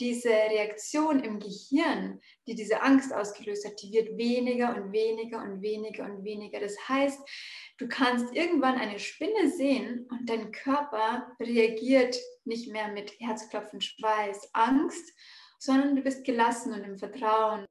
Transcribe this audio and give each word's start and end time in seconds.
diese 0.00 0.30
Reaktion 0.30 1.20
im 1.20 1.40
Gehirn, 1.40 2.20
die 2.46 2.54
diese 2.54 2.82
Angst 2.82 3.12
ausgelöst 3.12 3.66
hat, 3.66 3.82
die 3.82 3.92
wird 3.92 4.16
weniger 4.16 4.74
und 4.76 4.92
weniger 4.92 5.42
und 5.42 5.60
weniger 5.62 6.04
und 6.04 6.24
weniger. 6.24 6.60
Das 6.60 6.76
heißt, 6.88 7.20
du 7.78 7.88
kannst 7.88 8.34
irgendwann 8.34 8.76
eine 8.76 8.98
Spinne 8.98 9.50
sehen 9.50 10.06
und 10.10 10.28
dein 10.28 10.52
Körper 10.52 11.32
reagiert 11.40 12.16
nicht 12.44 12.70
mehr 12.70 12.88
mit 12.88 13.12
Herzklopfen, 13.18 13.80
Schweiß, 13.80 14.50
Angst, 14.52 15.12
sondern 15.58 15.96
du 15.96 16.02
bist 16.02 16.24
gelassen 16.24 16.72
und 16.72 16.84
im 16.84 16.98
Vertrauen. 16.98 17.66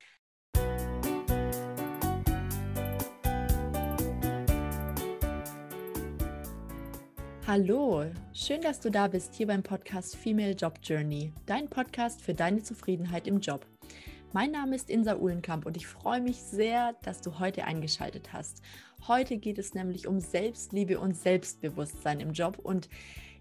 Hallo, 7.47 8.03
schön, 8.33 8.59
dass 8.59 8.81
du 8.81 8.91
da 8.91 9.07
bist 9.07 9.33
hier 9.33 9.47
beim 9.47 9.63
Podcast 9.63 10.17
Female 10.17 10.51
Job 10.51 10.79
Journey, 10.83 11.31
dein 11.45 11.69
Podcast 11.69 12.21
für 12.21 12.33
deine 12.33 12.61
Zufriedenheit 12.61 13.25
im 13.25 13.39
Job. 13.39 13.65
Mein 14.33 14.51
Name 14.51 14.75
ist 14.75 14.89
Insa 14.89 15.15
Uhlenkamp 15.15 15.65
und 15.65 15.77
ich 15.77 15.87
freue 15.87 16.19
mich 16.19 16.41
sehr, 16.41 16.95
dass 17.03 17.21
du 17.21 17.39
heute 17.39 17.63
eingeschaltet 17.63 18.33
hast. 18.33 18.61
Heute 19.07 19.37
geht 19.37 19.59
es 19.59 19.73
nämlich 19.73 20.07
um 20.07 20.19
Selbstliebe 20.19 20.99
und 20.99 21.15
Selbstbewusstsein 21.15 22.19
im 22.19 22.33
Job 22.33 22.59
und 22.61 22.89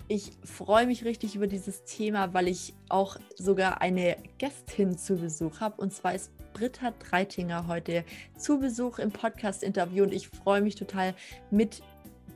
ich 0.06 0.30
freue 0.44 0.86
mich 0.86 1.04
richtig 1.04 1.34
über 1.34 1.48
dieses 1.48 1.82
Thema, 1.82 2.32
weil 2.32 2.46
ich 2.46 2.74
auch 2.88 3.16
sogar 3.34 3.80
eine 3.80 4.18
Gästin 4.38 4.96
zu 4.96 5.16
Besuch 5.16 5.58
habe 5.58 5.82
und 5.82 5.92
zwar 5.92 6.14
ist 6.14 6.30
Britta 6.52 6.92
Dreitinger 6.92 7.66
heute 7.66 8.04
zu 8.38 8.60
Besuch 8.60 9.00
im 9.00 9.10
Podcast-Interview 9.10 10.04
und 10.04 10.14
ich 10.14 10.28
freue 10.28 10.60
mich 10.60 10.76
total 10.76 11.12
mit 11.50 11.82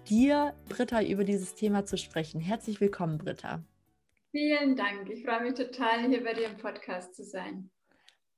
dir, 0.09 0.54
Britta, 0.68 1.02
über 1.02 1.24
dieses 1.24 1.54
Thema 1.54 1.84
zu 1.84 1.96
sprechen. 1.96 2.41
Herzlich 2.41 2.80
willkommen, 2.80 3.18
Britta. 3.18 3.62
Vielen 4.32 4.77
Dank. 4.77 5.10
Ich 5.10 5.24
freue 5.24 5.42
mich 5.42 5.54
total, 5.54 6.08
hier 6.08 6.22
bei 6.22 6.34
dir 6.34 6.46
im 6.46 6.56
Podcast 6.56 7.14
zu 7.14 7.24
sein. 7.24 7.70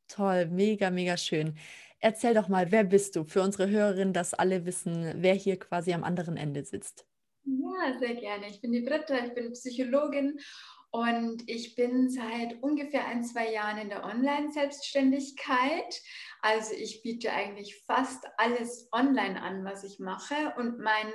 Toll, 0.09 0.47
mega, 0.47 0.91
mega 0.91 1.17
schön. 1.17 1.56
Erzähl 2.00 2.34
doch 2.34 2.48
mal, 2.48 2.72
wer 2.72 2.84
bist 2.84 3.14
du? 3.17 3.25
Für 3.25 3.42
unsere 3.42 3.69
Hörerinnen, 3.69 4.12
dass 4.12 4.34
alle 4.34 4.67
wissen, 4.67 5.14
wer 5.17 5.34
hier 5.34 5.59
quasi 5.59 5.92
am 5.92 6.05
anderen 6.05 6.37
Ende 6.37 6.64
sitzt. 6.64 7.06
Ja, 7.45 7.98
sehr 7.98 8.15
gerne. 8.15 8.48
Ich 8.48 8.61
bin 8.61 8.72
die 8.72 8.83
Britta, 8.83 9.25
ich 9.25 9.34
bin 9.34 9.53
Psychologin 9.53 10.39
und 10.93 11.43
ich 11.47 11.75
bin 11.75 12.11
seit 12.11 12.62
ungefähr 12.62 13.07
ein, 13.07 13.25
zwei 13.25 13.51
Jahren 13.51 13.79
in 13.79 13.89
der 13.89 14.05
Online-Selbstständigkeit. 14.05 16.03
Also 16.43 16.75
ich 16.75 17.01
biete 17.01 17.33
eigentlich 17.33 17.83
fast 17.87 18.23
alles 18.37 18.91
online 18.93 19.41
an, 19.41 19.65
was 19.65 19.84
ich 19.84 20.01
mache. 20.01 20.53
Und 20.59 20.81
mein 20.81 21.07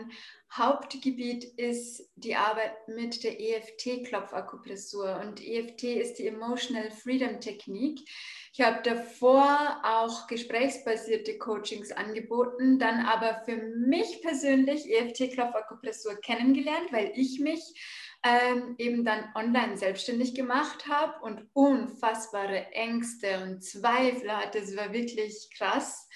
Hauptgebiet 0.51 1.43
ist 1.43 2.09
die 2.15 2.35
Arbeit 2.35 2.87
mit 2.87 3.23
der 3.23 3.39
EFT-Klopfakupressur. 3.39 5.21
Und 5.23 5.45
EFT 5.45 5.83
ist 5.83 6.15
die 6.15 6.25
Emotional 6.25 6.89
Freedom 6.89 7.39
Technik. 7.39 7.99
Ich 8.53 8.61
habe 8.61 8.81
davor 8.81 9.79
auch 9.83 10.25
gesprächsbasierte 10.25 11.37
Coachings 11.37 11.91
angeboten, 11.91 12.79
dann 12.79 13.05
aber 13.05 13.43
für 13.45 13.57
mich 13.57 14.23
persönlich 14.23 14.89
EFT-Klopfakupressur 14.89 16.15
kennengelernt, 16.15 16.91
weil 16.91 17.11
ich 17.13 17.39
mich 17.39 17.61
ähm, 18.23 18.75
eben 18.77 19.05
dann 19.05 19.31
online 19.35 19.77
selbstständig 19.77 20.35
gemacht 20.35 20.87
habe 20.87 21.21
und 21.21 21.47
unfassbare 21.53 22.71
Ängste 22.71 23.43
und 23.43 23.63
Zweifel 23.63 24.31
hatte. 24.31 24.61
Das 24.61 24.75
war 24.75 24.91
wirklich 24.93 25.49
krass. 25.55 26.07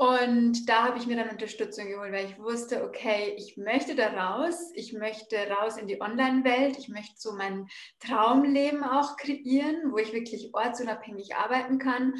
Und 0.00 0.68
da 0.68 0.84
habe 0.84 0.98
ich 0.98 1.08
mir 1.08 1.16
dann 1.16 1.30
Unterstützung 1.30 1.88
geholt, 1.88 2.12
weil 2.12 2.26
ich 2.26 2.38
wusste, 2.38 2.84
okay, 2.84 3.34
ich 3.36 3.56
möchte 3.56 3.96
da 3.96 4.10
raus, 4.10 4.70
ich 4.74 4.92
möchte 4.92 5.36
raus 5.48 5.76
in 5.76 5.88
die 5.88 6.00
Online-Welt, 6.00 6.78
ich 6.78 6.88
möchte 6.88 7.16
so 7.16 7.32
mein 7.32 7.66
Traumleben 7.98 8.84
auch 8.84 9.16
kreieren, 9.16 9.90
wo 9.90 9.98
ich 9.98 10.12
wirklich 10.12 10.50
ortsunabhängig 10.54 11.34
arbeiten 11.34 11.80
kann 11.80 12.14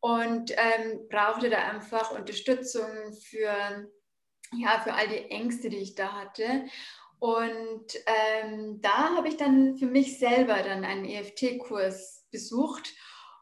und 0.00 0.50
ähm, 0.50 1.08
brauchte 1.08 1.48
da 1.48 1.56
einfach 1.70 2.10
Unterstützung 2.10 3.14
für, 3.14 3.88
ja, 4.52 4.80
für 4.84 4.92
all 4.92 5.08
die 5.08 5.30
Ängste, 5.30 5.70
die 5.70 5.78
ich 5.78 5.94
da 5.94 6.12
hatte. 6.12 6.66
Und 7.22 7.86
ähm, 8.04 8.80
da 8.80 9.14
habe 9.16 9.28
ich 9.28 9.36
dann 9.36 9.76
für 9.76 9.86
mich 9.86 10.18
selber 10.18 10.56
dann 10.56 10.84
einen 10.84 11.04
EFT-Kurs 11.04 12.26
besucht 12.32 12.92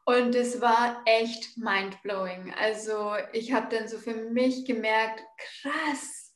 und 0.05 0.35
es 0.35 0.61
war 0.61 1.03
echt 1.07 1.57
mindblowing. 1.57 2.53
Also 2.61 3.15
ich 3.33 3.55
habe 3.55 3.75
dann 3.75 3.89
so 3.89 3.97
für 3.97 4.13
mich 4.13 4.67
gemerkt, 4.67 5.23
krass, 5.63 6.35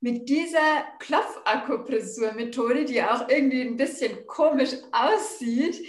mit 0.00 0.28
dieser 0.28 0.84
Klopfakupressur-Methode, 0.98 2.84
die 2.84 3.02
auch 3.02 3.26
irgendwie 3.26 3.62
ein 3.62 3.78
bisschen 3.78 4.26
komisch 4.26 4.74
aussieht, 4.92 5.82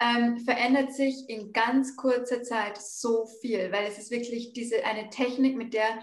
ähm, 0.00 0.38
verändert 0.38 0.92
sich 0.92 1.28
in 1.28 1.52
ganz 1.52 1.94
kurzer 1.94 2.42
Zeit 2.42 2.82
so 2.82 3.26
viel, 3.40 3.70
weil 3.70 3.86
es 3.86 3.96
ist 3.96 4.10
wirklich 4.10 4.52
diese 4.54 4.84
eine 4.84 5.08
Technik, 5.10 5.56
mit 5.56 5.72
der 5.72 6.02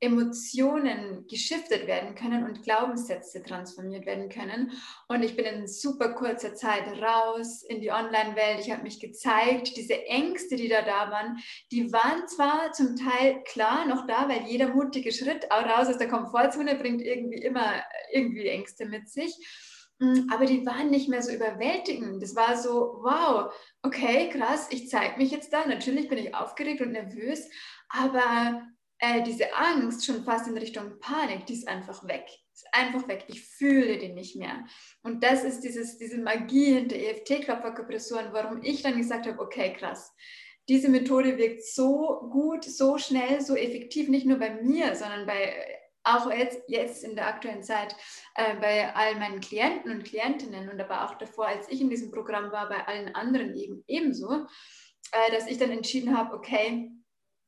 Emotionen 0.00 1.26
geschiftet 1.26 1.86
werden 1.86 2.14
können 2.14 2.44
und 2.44 2.62
Glaubenssätze 2.62 3.42
transformiert 3.42 4.04
werden 4.04 4.28
können. 4.28 4.72
Und 5.08 5.22
ich 5.22 5.36
bin 5.36 5.46
in 5.46 5.66
super 5.66 6.12
kurzer 6.12 6.54
Zeit 6.54 6.86
raus 7.00 7.62
in 7.62 7.80
die 7.80 7.90
Online-Welt. 7.90 8.60
Ich 8.60 8.70
habe 8.70 8.82
mich 8.82 9.00
gezeigt. 9.00 9.76
Diese 9.76 10.04
Ängste, 10.06 10.56
die 10.56 10.68
da 10.68 10.82
da 10.82 11.10
waren, 11.10 11.38
die 11.72 11.92
waren 11.92 12.28
zwar 12.28 12.72
zum 12.72 12.96
Teil 12.96 13.42
klar 13.44 13.86
noch 13.86 14.06
da, 14.06 14.28
weil 14.28 14.42
jeder 14.46 14.68
mutige 14.68 15.12
Schritt 15.12 15.46
raus 15.50 15.88
aus 15.88 15.98
der 15.98 16.08
Komfortzone 16.08 16.74
bringt 16.74 17.00
irgendwie 17.00 17.42
immer 17.42 17.82
irgendwie 18.12 18.48
Ängste 18.48 18.84
mit 18.84 19.08
sich. 19.08 19.34
Mm, 19.98 20.28
aber 20.30 20.44
die 20.44 20.66
waren 20.66 20.90
nicht 20.90 21.08
mehr 21.08 21.22
so 21.22 21.32
überwältigend. 21.32 22.22
Das 22.22 22.36
war 22.36 22.58
so, 22.58 23.00
wow, 23.02 23.50
okay, 23.82 24.28
krass, 24.28 24.68
ich 24.70 24.90
zeige 24.90 25.16
mich 25.16 25.30
jetzt 25.30 25.52
da. 25.52 25.66
Natürlich 25.66 26.08
bin 26.08 26.18
ich 26.18 26.34
aufgeregt 26.34 26.82
und 26.82 26.92
nervös, 26.92 27.48
aber 27.88 28.62
äh, 28.98 29.22
diese 29.22 29.54
Angst 29.54 30.04
schon 30.04 30.24
fast 30.24 30.48
in 30.48 30.56
Richtung 30.56 30.98
Panik, 30.98 31.46
die 31.46 31.54
ist 31.54 31.68
einfach 31.68 32.06
weg. 32.06 32.26
Ist 32.54 32.66
einfach 32.72 33.06
weg. 33.08 33.24
Ich 33.28 33.46
fühle 33.46 33.98
den 33.98 34.14
nicht 34.14 34.36
mehr. 34.36 34.64
Und 35.02 35.22
das 35.22 35.44
ist 35.44 35.60
dieses, 35.60 35.98
diese 35.98 36.18
Magie 36.18 36.74
hinter 36.74 36.96
EFT-Klopferkompressoren, 36.96 38.32
warum 38.32 38.62
ich 38.62 38.82
dann 38.82 38.96
gesagt 38.96 39.26
habe, 39.26 39.38
okay, 39.40 39.74
krass. 39.74 40.14
Diese 40.68 40.88
Methode 40.88 41.36
wirkt 41.36 41.64
so 41.64 42.28
gut, 42.30 42.64
so 42.64 42.98
schnell, 42.98 43.40
so 43.40 43.54
effektiv, 43.54 44.08
nicht 44.08 44.26
nur 44.26 44.38
bei 44.38 44.50
mir, 44.62 44.96
sondern 44.96 45.26
bei 45.26 45.54
auch 46.06 46.30
jetzt, 46.30 46.62
jetzt 46.68 47.04
in 47.04 47.16
der 47.16 47.26
aktuellen 47.26 47.62
Zeit 47.62 47.94
äh, 48.36 48.54
bei 48.60 48.94
all 48.94 49.16
meinen 49.16 49.40
Klienten 49.40 49.90
und 49.90 50.04
Klientinnen 50.04 50.68
und 50.68 50.80
aber 50.80 51.04
auch 51.04 51.18
davor, 51.18 51.48
als 51.48 51.68
ich 51.68 51.80
in 51.80 51.90
diesem 51.90 52.10
Programm 52.12 52.52
war, 52.52 52.68
bei 52.68 52.86
allen 52.86 53.14
anderen 53.14 53.54
eben 53.56 53.82
ebenso, 53.88 54.46
äh, 55.12 55.32
dass 55.32 55.48
ich 55.48 55.58
dann 55.58 55.70
entschieden 55.70 56.16
habe, 56.16 56.34
okay, 56.34 56.90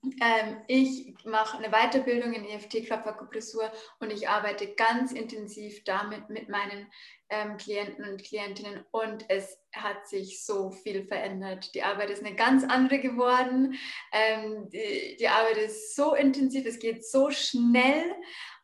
ähm, 0.04 0.58
ich 0.68 1.14
mache 1.24 1.58
eine 1.58 1.70
Weiterbildung 1.70 2.32
in 2.32 2.44
EFT-Klopfakupressur 2.44 3.70
und 3.98 4.12
ich 4.12 4.28
arbeite 4.28 4.74
ganz 4.74 5.12
intensiv 5.12 5.82
damit 5.84 6.30
mit 6.30 6.48
meinen 6.48 6.86
ähm, 7.30 7.56
Klienten 7.56 8.08
und 8.08 8.22
Klientinnen 8.22 8.84
und 8.92 9.24
es 9.28 9.58
hat 9.74 10.08
sich 10.08 10.44
so 10.44 10.70
viel 10.70 11.04
verändert. 11.04 11.74
Die 11.74 11.82
Arbeit 11.82 12.10
ist 12.10 12.24
eine 12.24 12.36
ganz 12.36 12.64
andere 12.64 13.00
geworden. 13.00 13.74
Ähm, 14.12 14.68
die, 14.70 15.16
die, 15.18 15.28
Arbeit 15.28 15.58
ist 15.58 15.96
so 15.96 16.14
intensiv, 16.14 16.64
es 16.64 16.78
geht 16.78 17.04
so 17.04 17.30
schnell. 17.30 18.14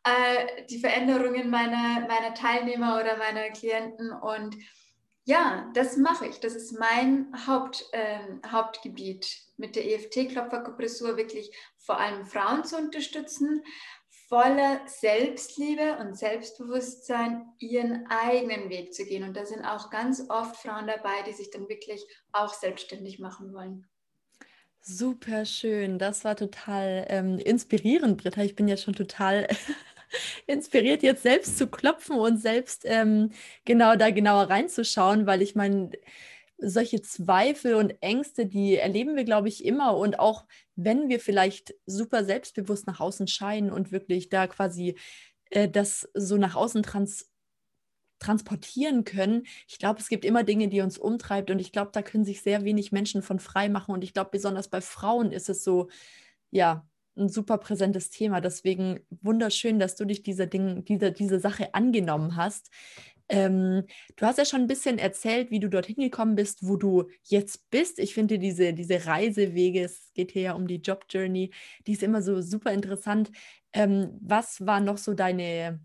Äh, 0.05 0.65
die 0.71 0.79
Veränderungen 0.79 1.51
meiner, 1.51 2.07
meiner 2.07 2.35
Teilnehmer 2.35 3.01
oder 3.01 3.17
meiner 3.17 3.51
Klienten 3.51 4.13
und 4.13 4.57
ja, 5.25 5.71
das 5.75 5.97
mache 5.97 6.27
ich. 6.27 6.41
Das 6.41 6.55
ist 6.55 6.79
mein 6.79 7.33
Haupt, 7.47 7.87
äh, 7.93 8.19
Hauptgebiet 8.47 9.27
mit 9.57 9.75
der 9.75 9.87
EFT-Klopferkupressur 9.87 11.17
wirklich 11.17 11.51
vor 11.79 11.99
allem 11.99 12.27
Frauen 12.27 12.65
zu 12.65 12.77
unterstützen, 12.77 13.63
voller 14.29 14.81
Selbstliebe 14.87 15.99
und 15.99 16.17
Selbstbewusstsein 16.17 17.47
ihren 17.59 18.07
eigenen 18.09 18.69
Weg 18.69 18.93
zu 18.93 19.05
gehen. 19.05 19.23
Und 19.23 19.37
da 19.37 19.47
sind 19.47 19.65
auch 19.65 19.91
ganz 19.91 20.25
oft 20.29 20.57
Frauen 20.57 20.87
dabei, 20.87 21.23
die 21.27 21.33
sich 21.33 21.51
dann 21.51 21.69
wirklich 21.69 22.05
auch 22.33 22.53
selbstständig 22.53 23.19
machen 23.19 23.53
wollen. 23.55 23.87
Super 24.81 25.47
schön, 25.47 25.99
das 25.99 26.25
war 26.25 26.37
total 26.37 27.07
ähm, 27.09 27.39
inspirierend, 27.39 28.23
Britta. 28.23 28.43
Ich 28.43 28.55
bin 28.55 28.69
ja 28.69 28.77
schon 28.77 28.95
total 28.95 29.49
inspiriert, 30.47 31.03
jetzt 31.03 31.23
selbst 31.23 31.59
zu 31.59 31.67
klopfen 31.67 32.17
und 32.17 32.39
selbst 32.39 32.83
ähm, 32.85 33.31
genau 33.65 33.97
da 33.97 34.11
genauer 34.11 34.51
reinzuschauen, 34.51 35.27
weil 35.27 35.43
ich 35.43 35.55
meine, 35.55 35.91
solche 36.59 37.03
Zweifel 37.03 37.75
und 37.75 37.95
Ängste, 38.01 38.47
die 38.47 38.77
erleben 38.77 39.17
wir, 39.17 39.25
glaube 39.25 39.49
ich, 39.49 39.65
immer. 39.65 39.97
Und 39.97 40.19
auch 40.19 40.45
wenn 40.77 41.09
wir 41.09 41.21
vielleicht 41.21 41.75
super 41.87 42.25
selbstbewusst 42.25 42.87
nach 42.87 43.01
außen 43.01 43.27
scheinen 43.27 43.71
und 43.71 43.93
wirklich 43.93 44.29
da 44.29 44.47
quasi 44.47 44.97
äh, 45.51 45.69
das 45.69 46.09
so 46.15 46.37
nach 46.37 46.55
außen 46.55 46.83
trans 46.83 47.31
transportieren 48.21 49.05
können. 49.05 49.45
Ich 49.69 49.79
glaube, 49.79 50.01
es 50.01 50.09
gibt 50.09 50.25
immer 50.25 50.45
Dinge, 50.45 50.69
die 50.69 50.81
uns 50.81 50.97
umtreibt 50.97 51.51
und 51.51 51.59
ich 51.59 51.73
glaube, 51.73 51.91
da 51.93 52.01
können 52.01 52.25
sich 52.25 52.41
sehr 52.41 52.65
wenig 52.65 52.91
Menschen 52.91 53.23
von 53.23 53.39
frei 53.39 53.69
machen 53.69 53.93
und 53.93 54.03
ich 54.03 54.15
glaube, 54.15 54.31
besonders 54.33 54.69
bei 54.69 54.81
Frauen 54.81 55.31
ist 55.31 55.51
es 55.51 55.63
so, 55.63 55.89
ja, 56.51 56.87
ein 57.17 57.29
super 57.29 57.59
präsentes 57.59 58.11
Thema. 58.11 58.41
Deswegen 58.41 59.01
wunderschön, 59.23 59.79
dass 59.79 59.97
du 59.97 60.05
dich 60.05 60.23
dieser 60.23 60.47
Ding, 60.47 60.85
dieser, 60.85 61.11
diese 61.11 61.41
Sache 61.41 61.75
angenommen 61.75 62.37
hast. 62.37 62.71
Ähm, 63.29 63.85
du 64.17 64.27
hast 64.27 64.39
ja 64.39 64.45
schon 64.45 64.63
ein 64.63 64.67
bisschen 64.67 64.99
erzählt, 64.99 65.51
wie 65.51 65.61
du 65.61 65.71
dorthin 65.71 65.97
gekommen 65.97 66.35
bist, 66.35 66.67
wo 66.67 66.77
du 66.77 67.09
jetzt 67.23 67.71
bist. 67.71 67.99
Ich 67.99 68.13
finde 68.15 68.39
diese, 68.39 68.75
diese 68.75 69.07
Reisewege, 69.07 69.85
es 69.85 70.13
geht 70.15 70.33
hier 70.33 70.43
ja 70.43 70.53
um 70.53 70.67
die 70.67 70.81
Job 70.81 71.07
Journey, 71.09 71.51
die 71.87 71.93
ist 71.93 72.03
immer 72.03 72.21
so 72.21 72.43
super 72.43 72.73
interessant. 72.73 73.31
Ähm, 73.73 74.19
was 74.21 74.67
war 74.67 74.81
noch 74.81 74.99
so 74.99 75.15
deine, 75.15 75.81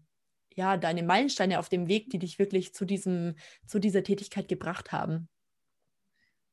ja, 0.53 0.75
deine 0.75 1.03
Meilensteine 1.03 1.59
auf 1.59 1.69
dem 1.69 1.87
Weg, 1.87 2.09
die 2.09 2.19
dich 2.19 2.39
wirklich 2.39 2.73
zu, 2.73 2.85
diesem, 2.85 3.35
zu 3.65 3.79
dieser 3.79 4.03
Tätigkeit 4.03 4.47
gebracht 4.49 4.91
haben? 4.91 5.29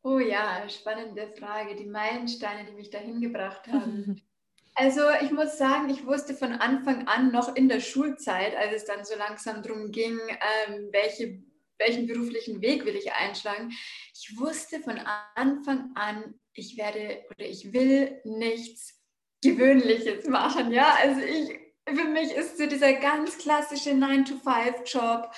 Oh 0.03 0.21
ja, 0.21 0.69
spannende 0.69 1.27
Frage. 1.37 1.75
Die 1.75 1.87
Meilensteine, 1.87 2.65
die 2.65 2.75
mich 2.75 2.91
dahin 2.91 3.21
gebracht 3.21 3.67
haben. 3.67 4.23
Also 4.79 5.01
ich 5.23 5.31
muss 5.31 5.57
sagen, 5.57 5.89
ich 5.89 6.05
wusste 6.05 6.35
von 6.35 6.53
Anfang 6.53 7.09
an 7.09 7.33
noch 7.33 7.57
in 7.57 7.67
der 7.69 7.81
Schulzeit, 7.81 8.55
als 8.55 8.75
es 8.75 8.85
dann 8.85 9.07
so 9.07 9.17
langsam 9.17 9.63
darum 9.63 9.91
ging, 9.91 10.19
ähm, 10.19 10.91
welche, 10.93 11.43
welchen 11.79 12.07
beruflichen 12.07 12.61
Weg 12.61 12.85
will 12.85 12.95
ich 12.95 13.11
einschlagen, 13.11 13.71
ich 14.13 14.39
wusste 14.39 14.81
von 14.81 15.01
Anfang 15.35 15.93
an, 15.95 16.35
ich 16.53 16.77
werde 16.77 17.25
oder 17.31 17.47
ich 17.47 17.73
will 17.73 18.21
nichts 18.25 19.01
Gewöhnliches 19.43 20.27
machen. 20.29 20.71
Ja, 20.71 20.95
also 21.01 21.23
ich, 21.23 21.59
für 21.89 22.09
mich 22.09 22.33
ist 22.33 22.59
so 22.59 22.67
dieser 22.67 22.93
ganz 22.95 23.39
klassische 23.39 23.91
9-to-5-Job 23.91 25.31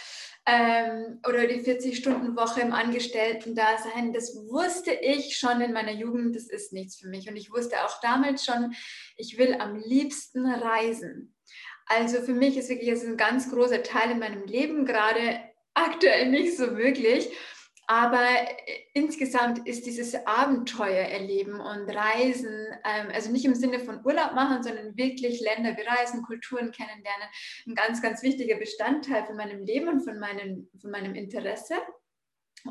ähm, 0.51 1.21
oder 1.29 1.47
die 1.47 1.61
40-Stunden-Woche 1.61 2.63
im 2.63 2.73
Angestellten-Dasein, 2.73 4.15
das 4.15 4.35
wusste 4.35 4.93
ich 4.93 5.37
schon 5.37 5.61
in 5.61 5.75
meiner 5.75 5.93
Jugend, 5.93 6.35
das 6.35 6.49
ist 6.49 6.73
nichts 6.73 6.97
für 6.97 7.09
mich. 7.09 7.29
Und 7.29 7.37
ich 7.37 7.53
wusste 7.53 7.85
auch 7.85 8.01
damals 8.01 8.47
schon, 8.47 8.73
ich 9.17 9.37
will 9.37 9.57
am 9.61 9.77
liebsten 9.77 10.47
reisen. 10.47 11.35
Also 11.85 12.23
für 12.23 12.33
mich 12.33 12.57
ist 12.57 12.71
wirklich 12.71 12.91
ein 12.91 13.19
ganz 13.19 13.51
großer 13.51 13.83
Teil 13.83 14.13
in 14.13 14.21
meinem 14.21 14.45
Leben, 14.45 14.87
gerade 14.87 15.41
aktuell 15.75 16.31
nicht 16.31 16.57
so 16.57 16.79
wirklich. 16.79 17.29
Aber 17.91 18.21
äh, 18.23 18.47
insgesamt 18.93 19.67
ist 19.67 19.87
dieses 19.87 20.15
Abenteuer 20.27 21.07
erleben 21.07 21.59
und 21.59 21.89
Reisen, 21.89 22.67
ähm, 22.85 23.09
also 23.15 23.33
nicht 23.33 23.47
im 23.47 23.55
Sinne 23.55 23.81
von 23.81 24.05
Urlaub 24.05 24.35
machen, 24.35 24.63
sondern 24.63 24.95
wirklich 24.97 25.41
Länder 25.41 25.73
bereisen, 25.73 26.23
Kulturen 26.23 26.71
kennenlernen, 26.71 27.29
ein 27.67 27.75
ganz, 27.75 28.03
ganz 28.03 28.23
wichtiger 28.23 28.57
Bestandteil 28.57 29.25
von 29.25 29.37
meinem 29.37 29.65
Leben 29.65 29.89
und 29.89 30.03
von 30.03 30.19
meinem, 30.19 30.69
von 30.79 30.91
meinem 30.91 31.15
Interesse. 31.15 31.77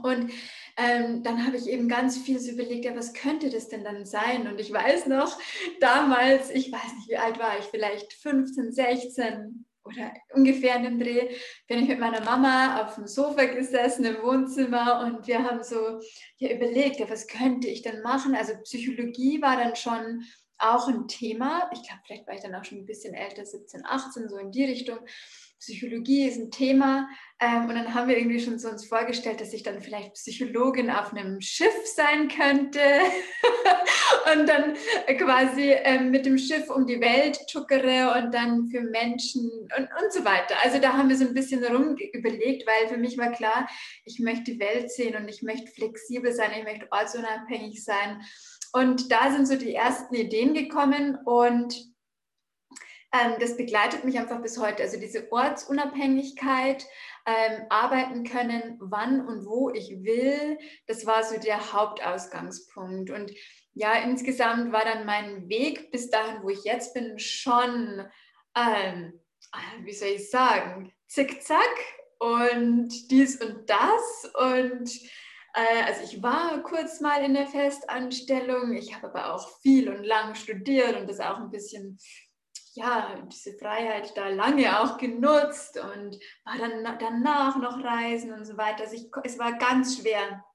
Und 0.03 0.31
ähm, 0.75 1.23
dann 1.23 1.45
habe 1.47 1.57
ich 1.57 1.67
eben 1.67 1.89
ganz 1.89 2.19
viel 2.19 2.39
so 2.39 2.51
überlegt, 2.51 2.85
ja, 2.85 2.95
was 2.95 3.13
könnte 3.13 3.49
das 3.49 3.69
denn 3.69 3.83
dann 3.83 4.05
sein? 4.05 4.47
Und 4.47 4.59
ich 4.59 4.71
weiß 4.71 5.07
noch, 5.07 5.39
damals, 5.79 6.51
ich 6.51 6.71
weiß 6.71 6.93
nicht, 6.95 7.09
wie 7.09 7.17
alt 7.17 7.39
war 7.39 7.57
ich, 7.57 7.65
vielleicht 7.65 8.13
15, 8.13 8.71
16, 8.71 9.66
oder 9.88 10.13
ungefähr 10.34 10.75
in 10.75 10.84
dem 10.84 11.00
Dreh 11.00 11.36
bin 11.68 11.84
ich 11.84 11.88
mit 11.88 12.00
meiner 12.00 12.22
Mama 12.22 12.84
auf 12.84 12.95
dem 12.95 13.07
Sofa 13.07 13.45
gesessen 13.45 14.06
im 14.06 14.22
Wohnzimmer 14.22 15.01
und 15.01 15.28
wir 15.28 15.44
haben 15.44 15.63
so 15.63 16.00
ja, 16.38 16.51
überlegt, 16.51 17.00
ja, 17.00 17.10
was 17.10 17.28
könnte 17.28 17.68
ich 17.68 17.81
denn 17.81 18.01
machen? 18.01 18.36
Also 18.36 18.54
Psychologie 18.63 19.42
war 19.42 19.57
dann 19.57 19.75
schon 19.75 20.24
auch 20.60 20.88
ein 20.88 21.07
Thema. 21.07 21.69
Ich 21.74 21.84
glaube, 21.84 22.01
vielleicht 22.06 22.28
war 22.28 22.36
ich 22.36 22.42
dann 22.42 22.56
auch 22.56 22.66
schon 22.66 22.80
ein 22.80 22.86
bisschen 22.86 23.13
älter, 23.13 23.45
17, 23.45 23.86
18, 23.86 24.30
so 24.30 24.38
in 24.38 24.51
die 24.51 24.66
Richtung. 24.66 25.00
Psychologie 25.59 26.27
ist 26.27 26.38
ein 26.38 26.51
Thema. 26.51 27.09
Ähm, 27.39 27.69
und 27.69 27.75
dann 27.75 27.94
haben 27.94 28.07
wir 28.07 28.18
irgendwie 28.18 28.39
schon 28.39 28.57
so 28.57 28.68
uns 28.68 28.88
vorgestellt, 28.88 29.42
dass 29.42 29.54
ich 29.54 29.62
dann 29.62 29.81
vielleicht 29.81 30.13
Psychologin 30.13 30.89
auf 30.89 31.13
einem 31.13 31.39
Schiff 31.39 31.75
sein 31.95 32.27
könnte 32.27 32.80
und 34.33 34.48
dann 34.48 34.75
quasi 35.18 35.71
ähm, 35.71 36.09
mit 36.09 36.25
dem 36.25 36.38
Schiff 36.38 36.69
um 36.69 36.88
die 36.88 37.00
Welt 37.00 37.39
tuckere 37.51 38.15
und 38.18 38.33
dann 38.33 38.68
für 38.69 38.81
Menschen 38.81 39.50
und, 39.77 39.89
und 40.04 40.12
so 40.12 40.25
weiter. 40.25 40.56
Also 40.63 40.80
da 40.80 40.94
haben 40.94 41.09
wir 41.09 41.18
so 41.18 41.27
ein 41.27 41.33
bisschen 41.33 41.63
rum 41.63 41.95
überlegt, 42.13 42.68
weil 42.68 42.88
für 42.88 42.98
mich 42.98 43.18
war 43.18 43.31
klar, 43.31 43.69
ich 44.03 44.19
möchte 44.19 44.51
die 44.51 44.60
Welt 44.60 44.92
sehen 44.92 45.15
und 45.15 45.27
ich 45.27 45.44
möchte 45.44 45.71
flexibel 45.71 46.31
sein, 46.31 46.51
ich 46.57 46.63
möchte 46.63 46.88
ortsunabhängig 46.92 47.83
sein. 47.83 48.21
Und 48.74 49.12
da 49.12 49.31
sind 49.31 49.48
so 49.48 49.56
die 49.56 49.75
ersten 49.75 50.15
Ideen 50.15 50.53
gekommen 50.53 51.18
und 51.25 51.75
das 53.12 53.57
begleitet 53.57 54.04
mich 54.04 54.19
einfach 54.19 54.42
bis 54.42 54.59
heute. 54.59 54.83
Also 54.83 55.00
diese 55.00 55.31
Ortsunabhängigkeit, 55.31 56.86
ähm, 57.27 57.65
arbeiten 57.69 58.24
können, 58.24 58.77
wann 58.80 59.27
und 59.27 59.45
wo 59.45 59.69
ich 59.69 59.89
will, 60.04 60.57
das 60.88 61.06
war 61.06 61.24
so 61.24 61.38
der 61.38 61.74
Hauptausgangspunkt. 61.74 63.09
Und 63.09 63.31
ja, 63.74 63.95
insgesamt 63.95 64.71
war 64.71 64.86
dann 64.86 65.06
mein 65.06 65.50
Weg 65.50 65.92
bis 65.92 66.09
dahin, 66.09 66.42
wo 66.42 66.50
ich 66.50 66.63
jetzt 66.63 66.94
bin, 66.94 67.19
schon, 67.19 68.07
ähm, 68.56 69.13
wie 69.81 69.94
soll 69.94 70.10
ich 70.10 70.30
sagen, 70.30 70.94
zickzack 71.07 71.75
und 72.19 72.89
dies 73.12 73.42
und 73.42 73.69
das 73.69 74.31
und 74.33 74.89
äh, 75.53 75.83
also 75.86 76.03
ich 76.03 76.24
war 76.24 76.63
kurz 76.63 77.01
mal 77.01 77.24
in 77.24 77.33
der 77.33 77.48
Festanstellung, 77.48 78.74
ich 78.74 78.95
habe 78.95 79.07
aber 79.07 79.33
auch 79.33 79.60
viel 79.62 79.89
und 79.89 80.03
lang 80.03 80.36
studiert 80.36 80.95
und 80.95 81.10
das 81.10 81.19
auch 81.19 81.38
ein 81.38 81.51
bisschen 81.51 82.00
ja, 82.77 83.19
diese 83.25 83.57
Freiheit 83.57 84.15
da 84.15 84.29
lange 84.29 84.79
auch 84.79 84.97
genutzt 84.97 85.77
und 85.77 86.19
war 86.45 86.57
dann 86.59 86.83
danach 87.00 87.57
noch 87.57 87.83
reisen 87.83 88.31
und 88.31 88.45
so 88.45 88.56
weiter. 88.56 88.83
Also 88.83 88.95
ich, 88.95 89.09
es 89.24 89.39
war 89.39 89.57
ganz 89.57 89.97
schwer, 89.97 90.45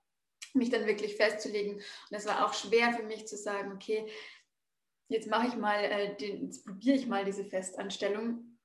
mich 0.54 0.70
dann 0.70 0.86
wirklich 0.86 1.16
festzulegen. 1.16 1.74
Und 1.74 2.16
es 2.16 2.26
war 2.26 2.46
auch 2.46 2.54
schwer 2.54 2.92
für 2.92 3.02
mich 3.02 3.26
zu 3.26 3.36
sagen, 3.36 3.72
okay, 3.72 4.08
jetzt 5.08 5.28
mache 5.28 5.48
ich 5.48 5.56
mal, 5.56 5.84
äh, 5.84 6.16
den, 6.16 6.44
jetzt 6.44 6.64
probiere 6.64 6.96
ich 6.96 7.06
mal 7.06 7.24
diese 7.24 7.44
Festanstellung. 7.44 8.58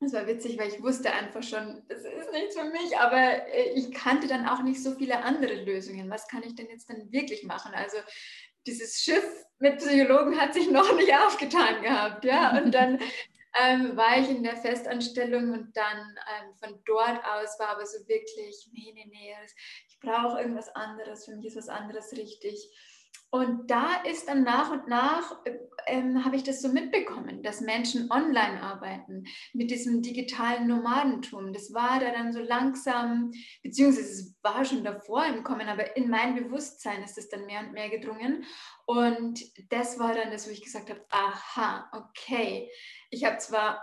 Das 0.00 0.12
war 0.12 0.26
witzig, 0.26 0.58
weil 0.58 0.68
ich 0.68 0.82
wusste 0.82 1.12
einfach 1.12 1.42
schon, 1.42 1.82
das 1.88 2.04
ist 2.04 2.32
nichts 2.32 2.56
für 2.58 2.64
mich, 2.64 2.98
aber 2.98 3.46
äh, 3.48 3.72
ich 3.74 3.92
kannte 3.92 4.26
dann 4.26 4.46
auch 4.46 4.62
nicht 4.62 4.82
so 4.82 4.94
viele 4.96 5.22
andere 5.22 5.64
Lösungen. 5.64 6.10
Was 6.10 6.28
kann 6.28 6.42
ich 6.42 6.54
denn 6.56 6.68
jetzt 6.68 6.90
dann 6.90 7.10
wirklich 7.10 7.44
machen? 7.44 7.72
Also 7.74 7.96
dieses 8.66 9.00
Schiff 9.00 9.24
mit 9.58 9.78
Psychologen 9.78 10.40
hat 10.40 10.54
sich 10.54 10.70
noch 10.70 10.94
nicht 10.96 11.14
aufgetan 11.14 11.82
gehabt. 11.82 12.24
Ja? 12.24 12.58
Und 12.58 12.72
dann 12.72 12.98
ähm, 13.60 13.96
war 13.96 14.18
ich 14.18 14.28
in 14.28 14.42
der 14.42 14.56
Festanstellung 14.56 15.52
und 15.52 15.76
dann 15.76 15.98
ähm, 15.98 16.54
von 16.58 16.82
dort 16.84 17.24
aus 17.24 17.58
war 17.58 17.70
aber 17.70 17.86
so 17.86 17.98
wirklich, 18.08 18.68
nee, 18.72 18.92
nee, 18.94 19.06
nee, 19.10 19.34
ich 19.88 19.98
brauche 20.00 20.40
irgendwas 20.40 20.68
anderes, 20.74 21.24
für 21.24 21.36
mich 21.36 21.46
ist 21.46 21.56
was 21.56 21.68
anderes 21.68 22.12
richtig. 22.12 22.68
Und 23.34 23.70
da 23.70 24.02
ist 24.02 24.28
dann 24.28 24.42
nach 24.42 24.70
und 24.70 24.88
nach, 24.88 25.42
äh, 25.46 25.56
ähm, 25.86 26.22
habe 26.22 26.36
ich 26.36 26.42
das 26.42 26.60
so 26.60 26.68
mitbekommen, 26.68 27.42
dass 27.42 27.62
Menschen 27.62 28.10
online 28.10 28.62
arbeiten 28.62 29.24
mit 29.54 29.70
diesem 29.70 30.02
digitalen 30.02 30.66
Nomadentum. 30.66 31.54
Das 31.54 31.72
war 31.72 31.98
da 31.98 32.10
dann 32.10 32.34
so 32.34 32.40
langsam, 32.40 33.32
beziehungsweise 33.62 34.10
es 34.10 34.36
war 34.42 34.66
schon 34.66 34.84
davor 34.84 35.24
im 35.24 35.44
Kommen, 35.44 35.66
aber 35.66 35.96
in 35.96 36.10
mein 36.10 36.34
Bewusstsein 36.34 37.02
ist 37.02 37.16
es 37.16 37.30
dann 37.30 37.46
mehr 37.46 37.60
und 37.60 37.72
mehr 37.72 37.88
gedrungen. 37.88 38.44
Und 38.84 39.40
das 39.70 39.98
war 39.98 40.14
dann 40.14 40.30
das, 40.30 40.46
wo 40.46 40.50
ich 40.50 40.62
gesagt 40.62 40.90
habe, 40.90 41.02
aha, 41.08 41.90
okay. 41.94 42.70
Ich 43.08 43.24
habe 43.24 43.38
zwar 43.38 43.82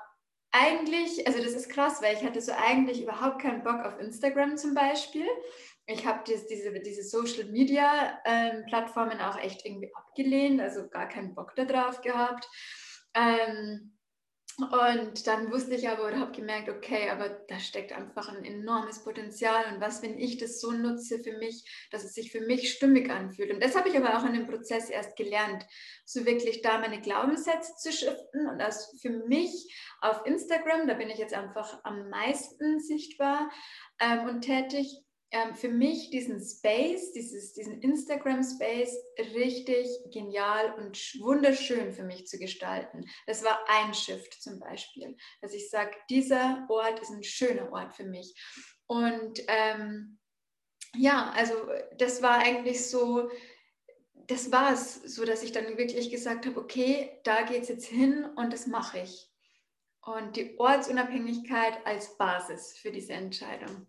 eigentlich, 0.51 1.25
also 1.25 1.41
das 1.41 1.53
ist 1.53 1.69
krass, 1.69 2.03
weil 2.03 2.15
ich 2.15 2.23
hatte 2.23 2.41
so 2.41 2.51
eigentlich 2.51 3.01
überhaupt 3.01 3.41
keinen 3.41 3.63
Bock 3.63 3.83
auf 3.83 3.99
Instagram 3.99 4.57
zum 4.57 4.75
Beispiel 4.75 5.27
ich 5.89 6.05
habe 6.05 6.23
diese, 6.27 6.71
diese 6.81 7.03
Social 7.03 7.45
Media 7.45 8.19
ähm, 8.25 8.63
Plattformen 8.67 9.19
auch 9.19 9.37
echt 9.39 9.65
irgendwie 9.65 9.91
abgelehnt, 9.95 10.61
also 10.61 10.87
gar 10.87 11.09
keinen 11.09 11.33
Bock 11.33 11.55
darauf 11.55 12.01
gehabt. 12.01 12.47
Ähm, 13.15 13.95
und 14.59 15.25
dann 15.25 15.51
wusste 15.51 15.75
ich 15.75 15.87
aber 15.87 16.05
oder 16.05 16.19
habe 16.19 16.33
gemerkt, 16.33 16.67
okay, 16.67 17.09
aber 17.09 17.29
da 17.47 17.59
steckt 17.59 17.93
einfach 17.93 18.27
ein 18.27 18.43
enormes 18.43 19.03
Potenzial. 19.03 19.73
Und 19.73 19.79
was, 19.79 20.01
wenn 20.01 20.19
ich 20.19 20.37
das 20.37 20.59
so 20.59 20.71
nutze 20.71 21.23
für 21.23 21.37
mich, 21.37 21.63
dass 21.91 22.03
es 22.03 22.13
sich 22.13 22.31
für 22.31 22.41
mich 22.41 22.73
stimmig 22.73 23.09
anfühlt? 23.09 23.51
Und 23.51 23.63
das 23.63 23.77
habe 23.77 23.87
ich 23.87 23.95
aber 23.95 24.17
auch 24.17 24.25
in 24.25 24.33
dem 24.33 24.47
Prozess 24.47 24.89
erst 24.89 25.15
gelernt, 25.15 25.65
so 26.05 26.25
wirklich 26.25 26.61
da 26.61 26.77
meine 26.77 26.99
Glaubenssätze 26.99 27.73
zu 27.77 27.91
shiften 27.93 28.47
und 28.47 28.59
das 28.59 28.93
für 29.01 29.11
mich 29.11 29.73
auf 30.01 30.25
Instagram, 30.25 30.87
da 30.87 30.93
bin 30.93 31.09
ich 31.09 31.17
jetzt 31.17 31.33
einfach 31.33 31.79
am 31.83 32.09
meisten 32.09 32.79
sichtbar 32.79 33.49
ähm, 34.01 34.27
und 34.27 34.41
tätig, 34.41 35.03
ähm, 35.31 35.53
für 35.53 35.69
mich 35.69 36.09
diesen 36.09 36.41
Space, 36.43 37.11
dieses, 37.11 37.53
diesen 37.53 37.81
Instagram-Space 37.81 38.95
richtig 39.35 39.87
genial 40.11 40.73
und 40.73 40.97
wunderschön 41.19 41.91
für 41.91 42.03
mich 42.03 42.25
zu 42.25 42.39
gestalten. 42.39 43.05
Das 43.27 43.43
war 43.43 43.59
ein 43.67 43.93
Shift 43.93 44.41
zum 44.41 44.59
Beispiel, 44.59 45.15
dass 45.41 45.53
ich 45.53 45.69
sage, 45.69 45.95
dieser 46.09 46.65
Ort 46.69 46.99
ist 46.99 47.11
ein 47.11 47.23
schöner 47.23 47.71
Ort 47.71 47.95
für 47.95 48.05
mich. 48.05 48.33
Und 48.87 49.43
ähm, 49.47 50.17
ja, 50.95 51.31
also 51.35 51.53
das 51.97 52.23
war 52.23 52.39
eigentlich 52.39 52.87
so, 52.87 53.29
das 54.13 54.51
war 54.51 54.73
es, 54.73 54.95
so 54.95 55.25
dass 55.25 55.43
ich 55.43 55.51
dann 55.51 55.77
wirklich 55.77 56.09
gesagt 56.09 56.47
habe, 56.47 56.59
okay, 56.59 57.19
da 57.23 57.43
geht 57.43 57.63
es 57.63 57.69
jetzt 57.69 57.87
hin 57.87 58.25
und 58.35 58.51
das 58.51 58.65
mache 58.65 59.01
ich. 59.01 59.29
Und 60.01 60.37
die 60.37 60.57
Ortsunabhängigkeit 60.57 61.85
als 61.85 62.17
Basis 62.17 62.75
für 62.77 62.91
diese 62.91 63.13
Entscheidung. 63.13 63.85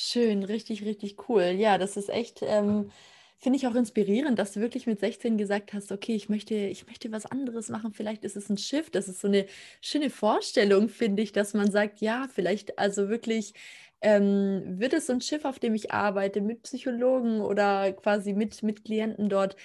Schön, 0.00 0.44
richtig, 0.44 0.84
richtig 0.84 1.28
cool. 1.28 1.42
Ja, 1.42 1.76
das 1.76 1.96
ist 1.96 2.08
echt, 2.08 2.40
ähm, 2.42 2.92
finde 3.36 3.56
ich 3.56 3.66
auch 3.66 3.74
inspirierend, 3.74 4.38
dass 4.38 4.52
du 4.52 4.60
wirklich 4.60 4.86
mit 4.86 5.00
16 5.00 5.36
gesagt 5.36 5.72
hast, 5.72 5.90
okay, 5.90 6.14
ich 6.14 6.28
möchte, 6.28 6.54
ich 6.54 6.86
möchte 6.86 7.10
was 7.10 7.26
anderes 7.26 7.68
machen. 7.68 7.92
Vielleicht 7.92 8.22
ist 8.24 8.36
es 8.36 8.48
ein 8.48 8.58
Shift. 8.58 8.94
Das 8.94 9.08
ist 9.08 9.20
so 9.20 9.26
eine 9.26 9.46
schöne 9.80 10.10
Vorstellung, 10.10 10.88
finde 10.88 11.22
ich, 11.22 11.32
dass 11.32 11.52
man 11.52 11.72
sagt, 11.72 12.00
ja, 12.00 12.28
vielleicht 12.32 12.78
also 12.78 13.08
wirklich 13.08 13.54
ähm, 14.00 14.78
wird 14.78 14.92
es 14.92 15.06
so 15.08 15.14
ein 15.14 15.20
Schiff, 15.20 15.44
auf 15.44 15.58
dem 15.58 15.74
ich 15.74 15.90
arbeite, 15.90 16.40
mit 16.42 16.62
Psychologen 16.62 17.40
oder 17.40 17.92
quasi 17.92 18.34
mit, 18.34 18.62
mit 18.62 18.84
Klienten 18.84 19.28
dort 19.28 19.56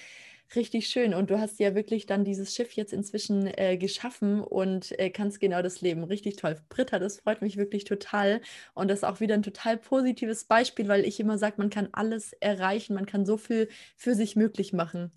richtig 0.56 0.88
schön. 0.88 1.14
Und 1.14 1.30
du 1.30 1.38
hast 1.38 1.58
ja 1.60 1.74
wirklich 1.74 2.06
dann 2.06 2.24
dieses 2.24 2.54
Schiff 2.54 2.72
jetzt 2.72 2.92
inzwischen 2.92 3.46
äh, 3.46 3.76
geschaffen 3.76 4.40
und 4.42 4.98
äh, 4.98 5.10
kannst 5.10 5.40
genau 5.40 5.62
das 5.62 5.80
leben. 5.80 6.04
Richtig 6.04 6.36
toll. 6.36 6.60
Britta, 6.68 6.98
das 6.98 7.20
freut 7.20 7.42
mich 7.42 7.56
wirklich 7.56 7.84
total. 7.84 8.40
Und 8.74 8.88
das 8.88 9.00
ist 9.00 9.04
auch 9.04 9.20
wieder 9.20 9.34
ein 9.34 9.42
total 9.42 9.76
positives 9.76 10.44
Beispiel, 10.44 10.88
weil 10.88 11.04
ich 11.04 11.20
immer 11.20 11.38
sage, 11.38 11.56
man 11.58 11.70
kann 11.70 11.88
alles 11.92 12.32
erreichen, 12.34 12.94
man 12.94 13.06
kann 13.06 13.26
so 13.26 13.36
viel 13.36 13.68
für 13.96 14.14
sich 14.14 14.36
möglich 14.36 14.72
machen. 14.72 15.12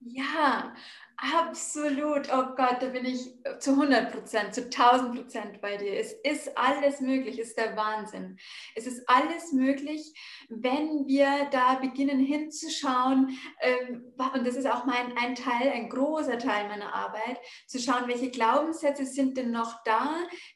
Ja, 0.00 0.74
Absolut, 1.20 2.28
oh 2.32 2.54
Gott, 2.54 2.76
da 2.80 2.86
bin 2.90 3.04
ich 3.04 3.34
zu 3.58 3.72
100 3.72 4.12
Prozent, 4.12 4.54
zu 4.54 4.66
1000 4.66 5.16
Prozent 5.16 5.60
bei 5.60 5.76
dir. 5.76 5.98
Es 5.98 6.12
ist 6.12 6.56
alles 6.56 7.00
möglich, 7.00 7.40
ist 7.40 7.58
der 7.58 7.76
Wahnsinn. 7.76 8.38
Es 8.76 8.86
ist 8.86 9.02
alles 9.08 9.52
möglich, 9.52 10.14
wenn 10.48 11.08
wir 11.08 11.48
da 11.50 11.74
beginnen 11.74 12.20
hinzuschauen, 12.20 13.36
ähm, 13.60 14.14
und 14.32 14.46
das 14.46 14.54
ist 14.54 14.70
auch 14.70 14.84
mein, 14.84 15.18
ein 15.18 15.34
Teil, 15.34 15.72
ein 15.72 15.88
großer 15.88 16.38
Teil 16.38 16.68
meiner 16.68 16.94
Arbeit, 16.94 17.40
zu 17.66 17.80
schauen, 17.80 18.06
welche 18.06 18.30
Glaubenssätze 18.30 19.04
sind 19.04 19.36
denn 19.36 19.50
noch 19.50 19.82
da, 19.82 20.14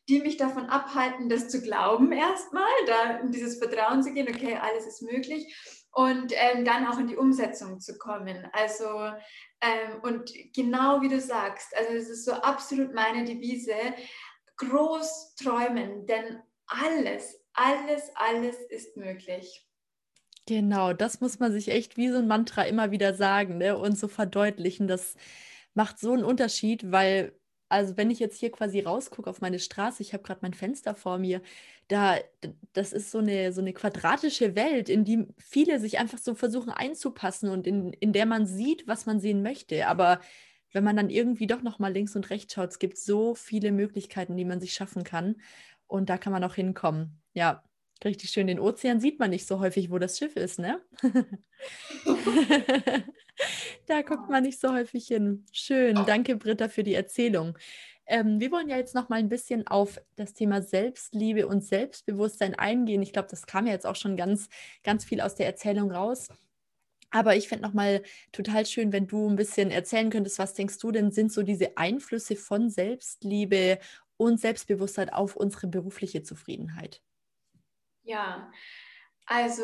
die 0.08 0.20
mich 0.20 0.37
davon 0.37 0.66
abhalten, 0.66 1.28
das 1.28 1.49
zu 1.49 1.61
glauben 1.61 2.12
erstmal, 2.12 2.70
da 2.87 3.16
in 3.18 3.32
dieses 3.32 3.58
Vertrauen 3.58 4.04
zu 4.04 4.12
gehen, 4.12 4.28
okay, 4.28 4.56
alles 4.62 4.87
ist 4.87 5.02
möglich 5.02 5.81
und 5.92 6.32
ähm, 6.34 6.64
dann 6.64 6.87
auch 6.87 6.99
in 6.99 7.06
die 7.06 7.16
Umsetzung 7.16 7.80
zu 7.80 7.99
kommen. 7.99 8.49
Also 8.52 8.84
ähm, 9.61 10.00
und 10.02 10.32
genau 10.54 11.00
wie 11.02 11.08
du 11.08 11.20
sagst, 11.20 11.76
also 11.76 11.92
es 11.92 12.08
ist 12.08 12.25
so 12.25 12.32
absolut 12.32 12.94
meine 12.94 13.25
Devise, 13.25 13.75
groß 14.56 15.34
träumen, 15.37 16.06
denn 16.06 16.40
alles, 16.66 17.40
alles, 17.52 18.11
alles 18.14 18.56
ist 18.70 18.96
möglich. 18.96 19.66
Genau, 20.46 20.92
das 20.92 21.20
muss 21.20 21.38
man 21.38 21.52
sich 21.52 21.68
echt 21.68 21.96
wie 21.96 22.08
so 22.08 22.18
ein 22.18 22.26
Mantra 22.26 22.62
immer 22.62 22.90
wieder 22.90 23.14
sagen 23.14 23.58
ne? 23.58 23.76
und 23.76 23.96
so 23.96 24.08
verdeutlichen. 24.08 24.88
Das 24.88 25.14
macht 25.75 26.00
so 26.00 26.12
einen 26.12 26.25
Unterschied, 26.25 26.90
weil 26.90 27.38
also 27.72 27.96
wenn 27.96 28.10
ich 28.10 28.18
jetzt 28.18 28.38
hier 28.38 28.50
quasi 28.52 28.80
rausgucke 28.80 29.30
auf 29.30 29.40
meine 29.40 29.58
Straße, 29.58 30.02
ich 30.02 30.12
habe 30.12 30.22
gerade 30.22 30.40
mein 30.42 30.52
Fenster 30.52 30.94
vor 30.94 31.18
mir, 31.18 31.40
da, 31.88 32.18
das 32.74 32.92
ist 32.92 33.10
so 33.10 33.18
eine, 33.18 33.52
so 33.52 33.62
eine 33.62 33.72
quadratische 33.72 34.54
Welt, 34.54 34.90
in 34.90 35.04
die 35.04 35.26
viele 35.38 35.80
sich 35.80 35.98
einfach 35.98 36.18
so 36.18 36.34
versuchen 36.34 36.70
einzupassen 36.70 37.48
und 37.48 37.66
in, 37.66 37.92
in 37.94 38.12
der 38.12 38.26
man 38.26 38.46
sieht, 38.46 38.86
was 38.86 39.06
man 39.06 39.20
sehen 39.20 39.42
möchte. 39.42 39.86
Aber 39.88 40.20
wenn 40.72 40.84
man 40.84 40.96
dann 40.96 41.08
irgendwie 41.08 41.46
doch 41.46 41.62
nochmal 41.62 41.92
links 41.92 42.14
und 42.14 42.28
rechts 42.28 42.52
schaut, 42.52 42.70
es 42.70 42.78
gibt 42.78 42.98
so 42.98 43.34
viele 43.34 43.72
Möglichkeiten, 43.72 44.36
die 44.36 44.44
man 44.44 44.60
sich 44.60 44.74
schaffen 44.74 45.02
kann. 45.02 45.36
Und 45.86 46.10
da 46.10 46.18
kann 46.18 46.32
man 46.32 46.44
auch 46.44 46.54
hinkommen. 46.54 47.22
Ja, 47.32 47.64
richtig 48.04 48.30
schön. 48.30 48.47
Den 48.47 48.61
Ozean 48.61 49.00
sieht 49.00 49.18
man 49.18 49.30
nicht 49.30 49.47
so 49.47 49.61
häufig, 49.61 49.90
wo 49.90 49.99
das 49.99 50.18
Schiff 50.18 50.37
ist, 50.37 50.59
ne? 50.59 50.80
da 53.87 54.02
guckt 54.02 54.28
man 54.28 54.42
nicht 54.42 54.61
so 54.61 54.73
häufig 54.73 55.06
hin. 55.06 55.47
Schön. 55.52 55.94
Danke, 56.06 56.37
Britta, 56.37 56.68
für 56.68 56.82
die 56.82 56.94
Erzählung. 56.94 57.56
Ähm, 58.06 58.40
wir 58.40 58.50
wollen 58.50 58.68
ja 58.68 58.76
jetzt 58.76 58.94
noch 58.94 59.09
mal 59.09 59.18
ein 59.18 59.28
bisschen 59.28 59.66
auf 59.66 60.00
das 60.16 60.35
Thema 60.35 60.62
Selbstliebe 60.62 61.47
und 61.47 61.64
Selbstbewusstsein 61.64 62.54
eingehen. 62.54 63.02
Ich 63.02 63.12
glaube, 63.12 63.28
das 63.30 63.47
kam 63.47 63.66
ja 63.66 63.73
jetzt 63.73 63.87
auch 63.87 63.97
schon 63.97 64.16
ganz, 64.16 64.49
ganz 64.82 65.04
viel 65.04 65.21
aus 65.21 65.35
der 65.35 65.47
Erzählung 65.47 65.92
raus. 65.92 66.28
Aber 67.11 67.37
ich 67.37 67.47
fände 67.47 67.64
noch 67.64 67.75
mal 67.75 68.02
total 68.32 68.66
schön, 68.66 68.92
wenn 68.92 69.06
du 69.06 69.28
ein 69.28 69.37
bisschen 69.37 69.71
erzählen 69.71 70.11
könntest, 70.11 70.38
was 70.38 70.54
denkst 70.54 70.78
du 70.78 70.90
denn 70.90 71.12
sind 71.12 71.30
so 71.30 71.42
diese 71.42 71.76
Einflüsse 71.76 72.37
von 72.37 72.71
Selbstliebe 72.71 73.78
und 74.16 74.40
Selbstbewusstsein 74.40 75.11
auf 75.11 75.37
unsere 75.37 75.66
berufliche 75.66 76.23
Zufriedenheit? 76.23 77.02
Ja, 78.04 78.52
also 79.26 79.62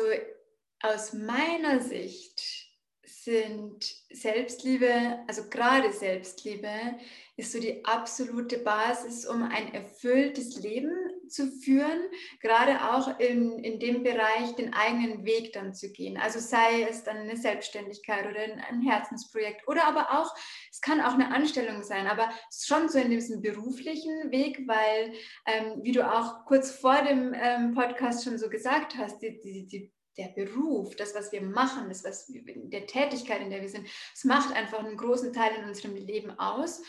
aus 0.81 1.13
meiner 1.13 1.81
Sicht 1.81 2.69
sind 3.03 3.83
Selbstliebe, 4.11 5.23
also 5.27 5.49
gerade 5.49 5.91
Selbstliebe, 5.91 6.97
ist 7.35 7.51
so 7.51 7.59
die 7.59 7.83
absolute 7.83 8.59
Basis, 8.59 9.25
um 9.25 9.43
ein 9.43 9.73
erfülltes 9.73 10.57
Leben 10.57 10.95
zu 11.29 11.51
führen, 11.51 11.99
gerade 12.41 12.91
auch 12.91 13.19
in, 13.19 13.59
in 13.59 13.79
dem 13.79 14.03
Bereich 14.03 14.55
den 14.55 14.73
eigenen 14.73 15.25
Weg 15.25 15.53
dann 15.53 15.73
zu 15.73 15.91
gehen. 15.91 16.17
Also 16.17 16.39
sei 16.39 16.83
es 16.89 17.03
dann 17.03 17.17
eine 17.17 17.37
Selbstständigkeit 17.37 18.27
oder 18.27 18.41
ein 18.41 18.81
Herzensprojekt 18.81 19.67
oder 19.67 19.85
aber 19.85 20.19
auch, 20.19 20.35
es 20.71 20.81
kann 20.81 21.01
auch 21.01 21.13
eine 21.13 21.31
Anstellung 21.31 21.83
sein, 21.83 22.07
aber 22.07 22.29
schon 22.51 22.89
so 22.89 22.99
in 22.99 23.09
diesem 23.09 23.41
beruflichen 23.41 24.31
Weg, 24.31 24.67
weil, 24.67 25.13
ähm, 25.45 25.79
wie 25.83 25.91
du 25.91 26.09
auch 26.09 26.45
kurz 26.45 26.71
vor 26.71 27.01
dem 27.01 27.33
ähm, 27.33 27.73
Podcast 27.73 28.23
schon 28.23 28.37
so 28.37 28.49
gesagt 28.49 28.97
hast, 28.97 29.19
die, 29.19 29.39
die, 29.39 29.67
die 29.67 29.91
der 30.19 30.27
Beruf, 30.27 30.95
das, 30.97 31.15
was 31.15 31.31
wir 31.31 31.41
machen, 31.41 31.87
das, 31.87 32.03
was 32.03 32.31
wir, 32.31 32.43
der 32.45 32.85
Tätigkeit, 32.85 33.41
in 33.41 33.49
der 33.49 33.61
wir 33.61 33.69
sind, 33.69 33.87
es 34.13 34.25
macht 34.25 34.53
einfach 34.53 34.79
einen 34.79 34.97
großen 34.97 35.31
Teil 35.33 35.51
in 35.57 35.63
unserem 35.63 35.95
Leben 35.95 36.37
aus. 36.37 36.81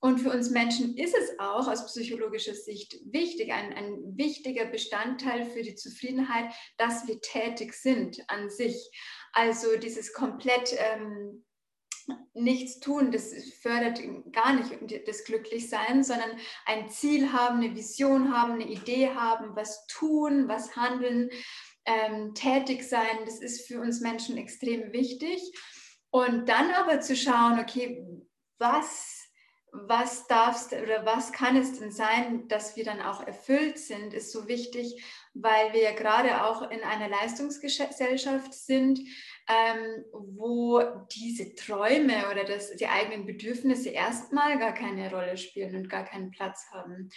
Und 0.00 0.18
für 0.18 0.30
uns 0.30 0.50
Menschen 0.50 0.96
ist 0.96 1.16
es 1.16 1.38
auch 1.40 1.66
aus 1.66 1.86
psychologischer 1.86 2.54
Sicht 2.54 2.96
wichtig, 3.10 3.52
ein, 3.52 3.72
ein 3.72 4.16
wichtiger 4.16 4.66
Bestandteil 4.66 5.44
für 5.44 5.62
die 5.62 5.74
Zufriedenheit, 5.74 6.52
dass 6.76 7.08
wir 7.08 7.20
tätig 7.20 7.74
sind 7.74 8.18
an 8.28 8.48
sich. 8.48 8.76
Also 9.32 9.76
dieses 9.76 10.12
komplett 10.12 10.76
ähm, 10.78 11.44
nichts 12.32 12.80
tun, 12.80 13.10
das 13.10 13.34
fördert 13.60 14.00
gar 14.32 14.54
nicht 14.54 15.08
das 15.08 15.24
Glücklichsein, 15.24 16.04
sondern 16.04 16.30
ein 16.64 16.88
Ziel 16.88 17.32
haben, 17.32 17.60
eine 17.60 17.74
Vision 17.74 18.32
haben, 18.32 18.54
eine 18.54 18.68
Idee 18.68 19.10
haben, 19.10 19.56
was 19.56 19.86
tun, 19.88 20.48
was 20.48 20.76
handeln, 20.76 21.30
ähm, 21.84 22.34
tätig 22.34 22.84
sein, 22.84 23.24
das 23.24 23.40
ist 23.40 23.66
für 23.66 23.80
uns 23.80 24.00
Menschen 24.00 24.36
extrem 24.36 24.92
wichtig. 24.92 25.40
Und 26.10 26.48
dann 26.48 26.70
aber 26.70 27.00
zu 27.00 27.16
schauen, 27.16 27.58
okay, 27.58 28.06
was 28.58 29.17
was 29.72 30.26
darfst 30.26 30.72
oder 30.72 31.04
was 31.04 31.32
kann 31.32 31.56
es 31.56 31.78
denn 31.78 31.90
sein, 31.90 32.48
dass 32.48 32.76
wir 32.76 32.84
dann 32.84 33.00
auch 33.00 33.26
erfüllt 33.26 33.78
sind, 33.78 34.14
ist 34.14 34.32
so 34.32 34.48
wichtig, 34.48 35.02
weil 35.34 35.72
wir 35.72 35.82
ja 35.82 35.92
gerade 35.92 36.44
auch 36.44 36.70
in 36.70 36.82
einer 36.82 37.08
Leistungsgesellschaft 37.08 38.54
sind, 38.54 39.00
ähm, 39.48 40.04
wo 40.12 40.82
diese 41.12 41.54
Träume 41.54 42.30
oder 42.30 42.44
das, 42.44 42.74
die 42.76 42.86
eigenen 42.86 43.26
Bedürfnisse 43.26 43.90
erstmal 43.90 44.58
gar 44.58 44.74
keine 44.74 45.10
Rolle 45.10 45.36
spielen 45.36 45.76
und 45.76 45.90
gar 45.90 46.04
keinen 46.04 46.30
Platz 46.30 46.66
haben. 46.72 47.10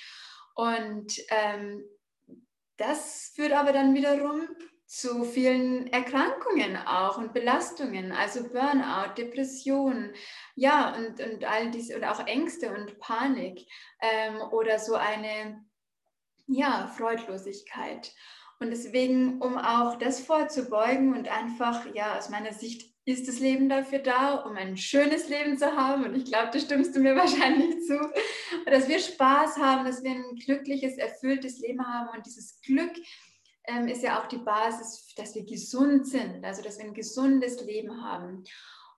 Und 0.55 1.13
ähm, 1.29 1.83
das 2.77 3.31
führt 3.35 3.53
aber 3.53 3.73
dann 3.73 3.93
wiederum 3.93 4.47
zu 4.91 5.23
vielen 5.23 5.87
Erkrankungen 5.87 6.75
auch 6.75 7.17
und 7.17 7.31
Belastungen, 7.31 8.11
also 8.11 8.43
Burnout, 8.49 9.13
Depressionen, 9.17 10.13
ja, 10.55 10.93
und, 10.93 11.17
und 11.21 11.45
all 11.45 11.71
diese, 11.71 11.95
und 11.95 12.03
auch 12.03 12.27
Ängste 12.27 12.73
und 12.73 12.99
Panik 12.99 13.65
ähm, 14.01 14.41
oder 14.51 14.79
so 14.79 14.95
eine, 14.95 15.63
ja, 16.47 16.87
Freudlosigkeit. 16.97 18.11
Und 18.59 18.71
deswegen, 18.71 19.41
um 19.41 19.57
auch 19.57 19.97
das 19.97 20.19
vorzubeugen 20.19 21.15
und 21.15 21.29
einfach, 21.29 21.85
ja, 21.95 22.17
aus 22.17 22.29
meiner 22.29 22.51
Sicht 22.51 22.93
ist 23.05 23.29
das 23.29 23.39
Leben 23.39 23.69
dafür 23.69 23.99
da, 23.99 24.33
um 24.41 24.57
ein 24.57 24.75
schönes 24.75 25.29
Leben 25.29 25.57
zu 25.57 25.73
haben. 25.73 26.03
Und 26.03 26.15
ich 26.17 26.25
glaube, 26.25 26.49
da 26.51 26.59
stimmst 26.59 26.93
du 26.97 26.99
mir 26.99 27.15
wahrscheinlich 27.15 27.81
zu. 27.87 27.97
Dass 28.65 28.89
wir 28.89 28.99
Spaß 28.99 29.57
haben, 29.57 29.85
dass 29.85 30.03
wir 30.03 30.11
ein 30.11 30.35
glückliches, 30.35 30.97
erfülltes 30.97 31.59
Leben 31.59 31.87
haben. 31.87 32.09
Und 32.15 32.25
dieses 32.25 32.59
Glück 32.59 32.91
ähm, 33.65 33.87
ist 33.87 34.03
ja 34.03 34.21
auch 34.21 34.27
die 34.27 34.37
Basis, 34.37 35.13
dass 35.15 35.35
wir 35.35 35.45
gesund 35.45 36.07
sind, 36.07 36.43
also 36.43 36.61
dass 36.61 36.77
wir 36.77 36.85
ein 36.85 36.93
gesundes 36.93 37.61
Leben 37.61 38.03
haben. 38.03 38.43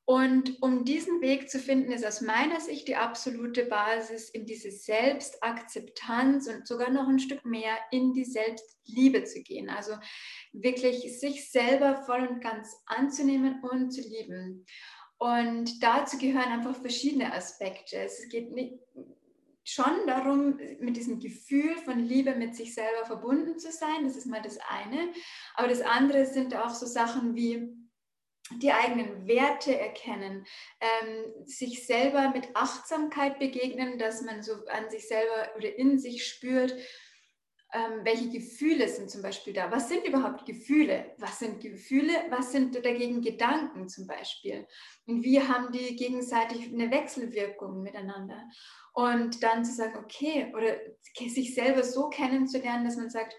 Und 0.06 0.62
um 0.62 0.84
diesen 0.84 1.22
Weg 1.22 1.50
zu 1.50 1.60
finden, 1.60 1.94
ist 1.94 2.06
aus 2.06 2.20
meiner 2.20 2.60
Sicht 2.60 2.90
die 2.90 2.98
absolute 2.98 3.66
Basis 3.66 4.30
in 4.30 4.46
diese 4.46 4.70
Selbstakzeptanz 4.70 6.50
und 6.50 6.68
sogar 6.68 6.90
noch 6.90 7.08
ein 7.08 7.20
Stück 7.20 7.46
mehr 7.46 7.78
in 7.92 8.12
die 8.12 8.26
Selbstliebe 8.26 9.24
zu 9.24 9.42
gehen. 9.44 9.70
Also 9.70 9.94
wirklich 10.52 11.20
sich 11.20 11.50
selber 11.50 12.04
voll 12.06 12.28
und 12.28 12.42
ganz 12.42 12.76
anzunehmen 12.86 13.64
und 13.64 13.92
zu 13.92 14.02
lieben. 14.02 14.66
Und 15.20 15.82
dazu 15.82 16.18
gehören 16.18 16.52
einfach 16.52 16.76
verschiedene 16.76 17.32
Aspekte. 17.34 17.96
Es 17.96 18.28
geht 18.28 18.52
nicht, 18.52 18.74
schon 19.64 20.08
darum, 20.08 20.60
mit 20.80 20.98
diesem 20.98 21.20
Gefühl 21.20 21.76
von 21.78 22.00
Liebe 22.00 22.36
mit 22.36 22.56
sich 22.56 22.74
selber 22.74 23.06
verbunden 23.06 23.58
zu 23.58 23.72
sein. 23.72 24.04
Das 24.04 24.16
ist 24.16 24.26
mal 24.26 24.42
das 24.42 24.58
eine. 24.70 25.12
Aber 25.56 25.68
das 25.68 25.82
andere 25.82 26.26
sind 26.26 26.56
auch 26.56 26.70
so 26.70 26.86
Sachen 26.86 27.36
wie 27.36 27.74
die 28.52 28.72
eigenen 28.72 29.28
Werte 29.28 29.78
erkennen, 29.78 30.46
ähm, 30.82 31.46
sich 31.46 31.86
selber 31.88 32.30
mit 32.30 32.50
Achtsamkeit 32.56 33.40
begegnen, 33.40 33.98
dass 33.98 34.22
man 34.22 34.44
so 34.44 34.54
an 34.66 34.90
sich 34.90 35.08
selber 35.08 35.56
oder 35.56 35.76
in 35.78 35.98
sich 35.98 36.28
spürt, 36.28 36.76
ähm, 37.74 38.02
welche 38.04 38.30
Gefühle 38.30 38.88
sind 38.88 39.10
zum 39.10 39.24
Beispiel 39.24 39.52
da? 39.52 39.72
Was 39.72 39.90
sind 39.90 40.06
überhaupt 40.06 40.46
Gefühle? 40.46 41.16
Was 41.18 41.40
sind 41.40 41.60
Gefühle? 41.60 42.14
Was 42.30 42.52
sind 42.52 42.76
dagegen 42.76 43.22
Gedanken 43.22 43.90
zum 43.90 44.06
Beispiel? 44.06 44.68
Und 45.08 45.24
wie 45.24 45.42
haben 45.42 45.72
die 45.72 45.96
gegenseitig 45.96 46.72
eine 46.72 46.92
Wechselwirkung 46.92 47.82
miteinander? 47.82 48.48
Und 48.94 49.42
dann 49.42 49.66
zu 49.66 49.74
sagen, 49.74 49.98
okay, 49.98 50.54
oder 50.56 50.78
sich 51.18 51.56
selber 51.56 51.84
so 51.84 52.10
kennenzulernen, 52.10 52.86
dass 52.86 52.96
man 52.96 53.10
sagt, 53.10 53.34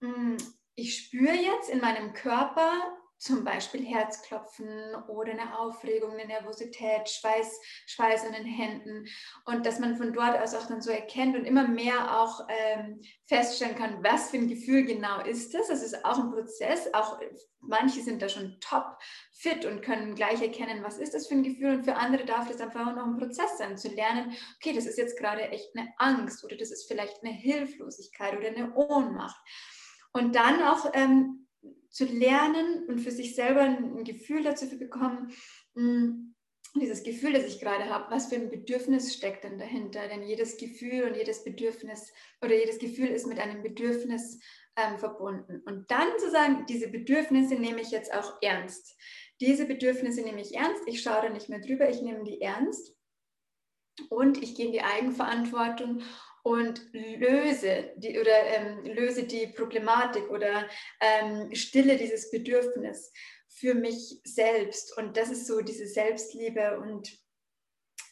hm, 0.00 0.36
ich 0.76 0.96
spüre 0.96 1.34
jetzt 1.34 1.68
in 1.68 1.80
meinem 1.80 2.12
Körper, 2.12 2.96
zum 3.22 3.44
Beispiel 3.44 3.86
Herzklopfen 3.86 4.96
oder 5.06 5.30
eine 5.30 5.56
Aufregung, 5.56 6.12
eine 6.12 6.26
Nervosität, 6.26 7.08
Schweiß, 7.08 7.60
Schweiß 7.86 8.26
an 8.26 8.32
den 8.32 8.44
Händen 8.44 9.06
und 9.44 9.64
dass 9.64 9.78
man 9.78 9.96
von 9.96 10.12
dort 10.12 10.36
aus 10.40 10.54
auch 10.56 10.66
dann 10.66 10.82
so 10.82 10.90
erkennt 10.90 11.36
und 11.36 11.44
immer 11.44 11.68
mehr 11.68 12.20
auch 12.20 12.40
ähm, 12.48 13.00
feststellen 13.26 13.76
kann, 13.76 14.02
was 14.02 14.30
für 14.30 14.38
ein 14.38 14.48
Gefühl 14.48 14.84
genau 14.84 15.20
ist 15.20 15.54
das. 15.54 15.68
Das 15.68 15.84
ist 15.84 16.04
auch 16.04 16.18
ein 16.18 16.32
Prozess. 16.32 16.92
Auch 16.94 17.20
manche 17.60 18.00
sind 18.00 18.20
da 18.20 18.28
schon 18.28 18.58
top 18.60 18.98
fit 19.30 19.64
und 19.66 19.82
können 19.82 20.16
gleich 20.16 20.42
erkennen, 20.42 20.82
was 20.82 20.98
ist 20.98 21.14
das 21.14 21.28
für 21.28 21.34
ein 21.34 21.44
Gefühl 21.44 21.76
und 21.76 21.84
für 21.84 21.94
andere 21.94 22.24
darf 22.24 22.48
das 22.48 22.60
einfach 22.60 22.88
auch 22.88 22.96
noch 22.96 23.06
ein 23.06 23.18
Prozess 23.18 23.56
sein, 23.56 23.78
zu 23.78 23.88
lernen, 23.88 24.36
okay, 24.56 24.74
das 24.74 24.86
ist 24.86 24.98
jetzt 24.98 25.16
gerade 25.16 25.42
echt 25.42 25.76
eine 25.76 25.92
Angst 25.98 26.44
oder 26.44 26.56
das 26.56 26.72
ist 26.72 26.88
vielleicht 26.88 27.22
eine 27.22 27.32
Hilflosigkeit 27.32 28.36
oder 28.36 28.48
eine 28.48 28.74
Ohnmacht. 28.74 29.40
Und 30.12 30.34
dann 30.34 30.60
auch 30.64 30.90
ähm, 30.92 31.41
zu 31.92 32.06
lernen 32.06 32.86
und 32.88 32.98
für 32.98 33.10
sich 33.10 33.34
selber 33.34 33.60
ein 33.60 34.02
Gefühl 34.02 34.42
dazu 34.42 34.66
zu 34.66 34.78
bekommen, 34.78 35.32
hm, 35.74 36.34
dieses 36.74 37.02
Gefühl, 37.02 37.34
das 37.34 37.44
ich 37.44 37.60
gerade 37.60 37.90
habe, 37.90 38.10
was 38.10 38.28
für 38.28 38.36
ein 38.36 38.48
Bedürfnis 38.48 39.14
steckt 39.14 39.44
denn 39.44 39.58
dahinter? 39.58 40.08
Denn 40.08 40.22
jedes 40.22 40.56
Gefühl 40.56 41.04
und 41.04 41.14
jedes 41.14 41.44
Bedürfnis 41.44 42.10
oder 42.40 42.54
jedes 42.54 42.78
Gefühl 42.78 43.08
ist 43.08 43.26
mit 43.26 43.38
einem 43.38 43.62
Bedürfnis 43.62 44.40
ähm, 44.76 44.98
verbunden. 44.98 45.62
Und 45.66 45.90
dann 45.90 46.08
zu 46.18 46.30
sagen, 46.30 46.64
diese 46.66 46.88
Bedürfnisse 46.88 47.56
nehme 47.56 47.82
ich 47.82 47.90
jetzt 47.90 48.14
auch 48.14 48.38
ernst. 48.40 48.96
Diese 49.40 49.66
Bedürfnisse 49.66 50.22
nehme 50.22 50.40
ich 50.40 50.54
ernst, 50.54 50.82
ich 50.86 51.02
schaue 51.02 51.22
da 51.22 51.28
nicht 51.28 51.50
mehr 51.50 51.60
drüber, 51.60 51.90
ich 51.90 52.00
nehme 52.00 52.24
die 52.24 52.40
ernst 52.40 52.96
und 54.08 54.42
ich 54.42 54.54
gehe 54.54 54.66
in 54.66 54.72
die 54.72 54.82
Eigenverantwortung 54.82 56.02
und 56.42 56.82
löse 56.92 57.92
die 57.96 58.18
oder 58.18 58.44
ähm, 58.46 58.84
löse 58.84 59.24
die 59.24 59.46
Problematik 59.46 60.28
oder 60.30 60.68
ähm, 61.00 61.54
stille 61.54 61.96
dieses 61.96 62.30
Bedürfnis 62.30 63.12
für 63.48 63.74
mich 63.74 64.20
selbst. 64.24 64.96
Und 64.96 65.16
das 65.16 65.30
ist 65.30 65.46
so 65.46 65.60
diese 65.60 65.86
Selbstliebe 65.86 66.80
und 66.80 67.22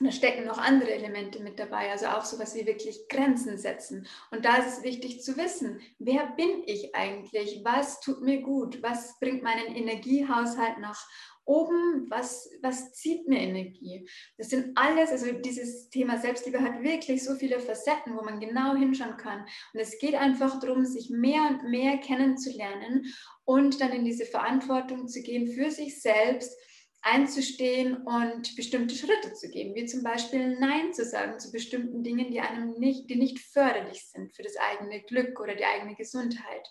da 0.02 0.10
stecken 0.10 0.46
noch 0.46 0.56
andere 0.56 0.92
Elemente 0.92 1.42
mit 1.42 1.58
dabei, 1.58 1.90
also 1.90 2.06
auch 2.06 2.25
sowas 2.25 2.54
wie 2.54 2.66
wirklich 2.66 3.06
Grenzen 3.08 3.58
setzen. 3.58 4.06
Und 4.30 4.46
da 4.46 4.56
ist 4.56 4.78
es 4.78 4.82
wichtig 4.82 5.22
zu 5.22 5.37
wissen, 5.37 5.82
wer 5.99 6.26
bin 6.37 6.62
ich 6.64 6.94
eigentlich? 6.94 7.60
Was 7.64 8.00
tut 8.00 8.22
mir 8.22 8.40
gut? 8.40 8.82
Was 8.82 9.18
bringt 9.18 9.42
meinen 9.42 9.76
Energiehaushalt 9.76 10.78
nach 10.78 11.06
oben, 11.50 12.09
was, 12.09 12.49
was 12.62 12.92
zieht 12.92 13.26
mir 13.26 13.40
Energie? 13.40 14.09
Das 14.38 14.50
sind 14.50 14.76
alles, 14.76 15.11
also 15.11 15.33
dieses 15.33 15.90
Thema 15.90 16.16
Selbstliebe 16.16 16.62
hat 16.62 16.83
wirklich 16.83 17.25
so 17.25 17.35
viele 17.35 17.59
Facetten, 17.59 18.16
wo 18.16 18.23
man 18.23 18.38
genau 18.38 18.76
hinschauen 18.76 19.16
kann. 19.16 19.40
Und 19.75 19.80
es 19.80 19.99
geht 19.99 20.14
einfach 20.14 20.61
darum, 20.61 20.85
sich 20.85 21.11
mehr 21.11 21.42
und 21.49 21.69
mehr 21.69 21.99
kennenzulernen 21.99 23.12
und 23.45 23.80
dann 23.80 23.92
in 23.92 24.04
diese 24.04 24.26
Verantwortung 24.26 25.09
zu 25.09 25.23
gehen 25.23 25.49
für 25.49 25.71
sich 25.71 26.00
selbst 26.00 26.57
einzustehen 27.02 27.97
und 27.97 28.54
bestimmte 28.57 28.95
Schritte 28.95 29.33
zu 29.33 29.49
gehen, 29.49 29.75
wie 29.75 29.87
zum 29.87 30.02
Beispiel 30.02 30.59
Nein 30.61 30.92
zu 30.92 31.04
sagen 31.04 31.38
zu 31.38 31.50
bestimmten 31.50 32.04
Dingen, 32.04 32.30
die 32.30 32.40
einem 32.40 32.78
nicht, 32.78 33.09
die 33.09 33.16
nicht 33.16 33.38
förderlich 33.40 34.07
sind 34.07 34.35
für 34.37 34.42
das 34.42 34.57
eigene 34.57 35.02
Glück 35.02 35.40
oder 35.40 35.54
die 35.54 35.64
eigene 35.64 35.97
Gesundheit. 35.97 36.69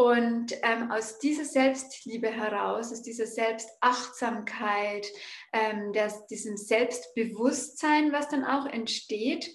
Und 0.00 0.54
ähm, 0.62 0.90
aus 0.90 1.18
dieser 1.18 1.44
Selbstliebe 1.44 2.28
heraus, 2.28 2.90
aus 2.90 3.02
dieser 3.02 3.26
Selbstachtsamkeit, 3.26 5.06
ähm, 5.52 5.92
das, 5.92 6.26
diesem 6.26 6.56
Selbstbewusstsein, 6.56 8.10
was 8.10 8.30
dann 8.30 8.46
auch 8.46 8.64
entsteht, 8.64 9.50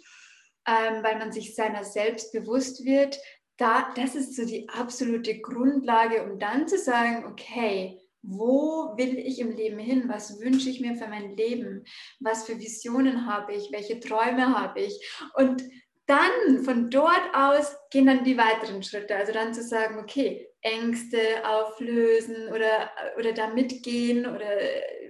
ähm, 0.67 1.01
weil 1.01 1.17
man 1.17 1.31
sich 1.31 1.55
seiner 1.55 1.83
selbst 1.83 2.31
bewusst 2.31 2.85
wird, 2.85 3.17
da, 3.57 3.91
das 3.95 4.13
ist 4.13 4.35
so 4.35 4.45
die 4.45 4.69
absolute 4.69 5.41
Grundlage, 5.41 6.23
um 6.23 6.37
dann 6.37 6.67
zu 6.67 6.77
sagen, 6.77 7.25
okay, 7.25 7.99
wo 8.21 8.93
will 8.97 9.17
ich 9.17 9.39
im 9.39 9.49
Leben 9.49 9.79
hin? 9.79 10.03
Was 10.09 10.39
wünsche 10.39 10.69
ich 10.69 10.79
mir 10.79 10.95
für 10.95 11.07
mein 11.07 11.35
Leben? 11.35 11.85
Was 12.19 12.45
für 12.45 12.59
Visionen 12.59 13.25
habe 13.25 13.55
ich? 13.55 13.72
Welche 13.72 14.00
Träume 14.00 14.55
habe 14.55 14.81
ich? 14.81 15.03
Und 15.33 15.63
dann 16.07 16.63
von 16.63 16.89
dort 16.89 17.33
aus 17.33 17.75
gehen 17.89 18.05
dann 18.05 18.24
die 18.24 18.37
weiteren 18.37 18.83
Schritte. 18.83 19.15
Also 19.15 19.31
dann 19.31 19.53
zu 19.53 19.63
sagen, 19.63 19.98
okay, 20.00 20.48
Ängste 20.61 21.20
auflösen 21.48 22.48
oder, 22.50 22.91
oder 23.18 23.33
da 23.33 23.53
mitgehen 23.53 24.25
oder 24.25 24.57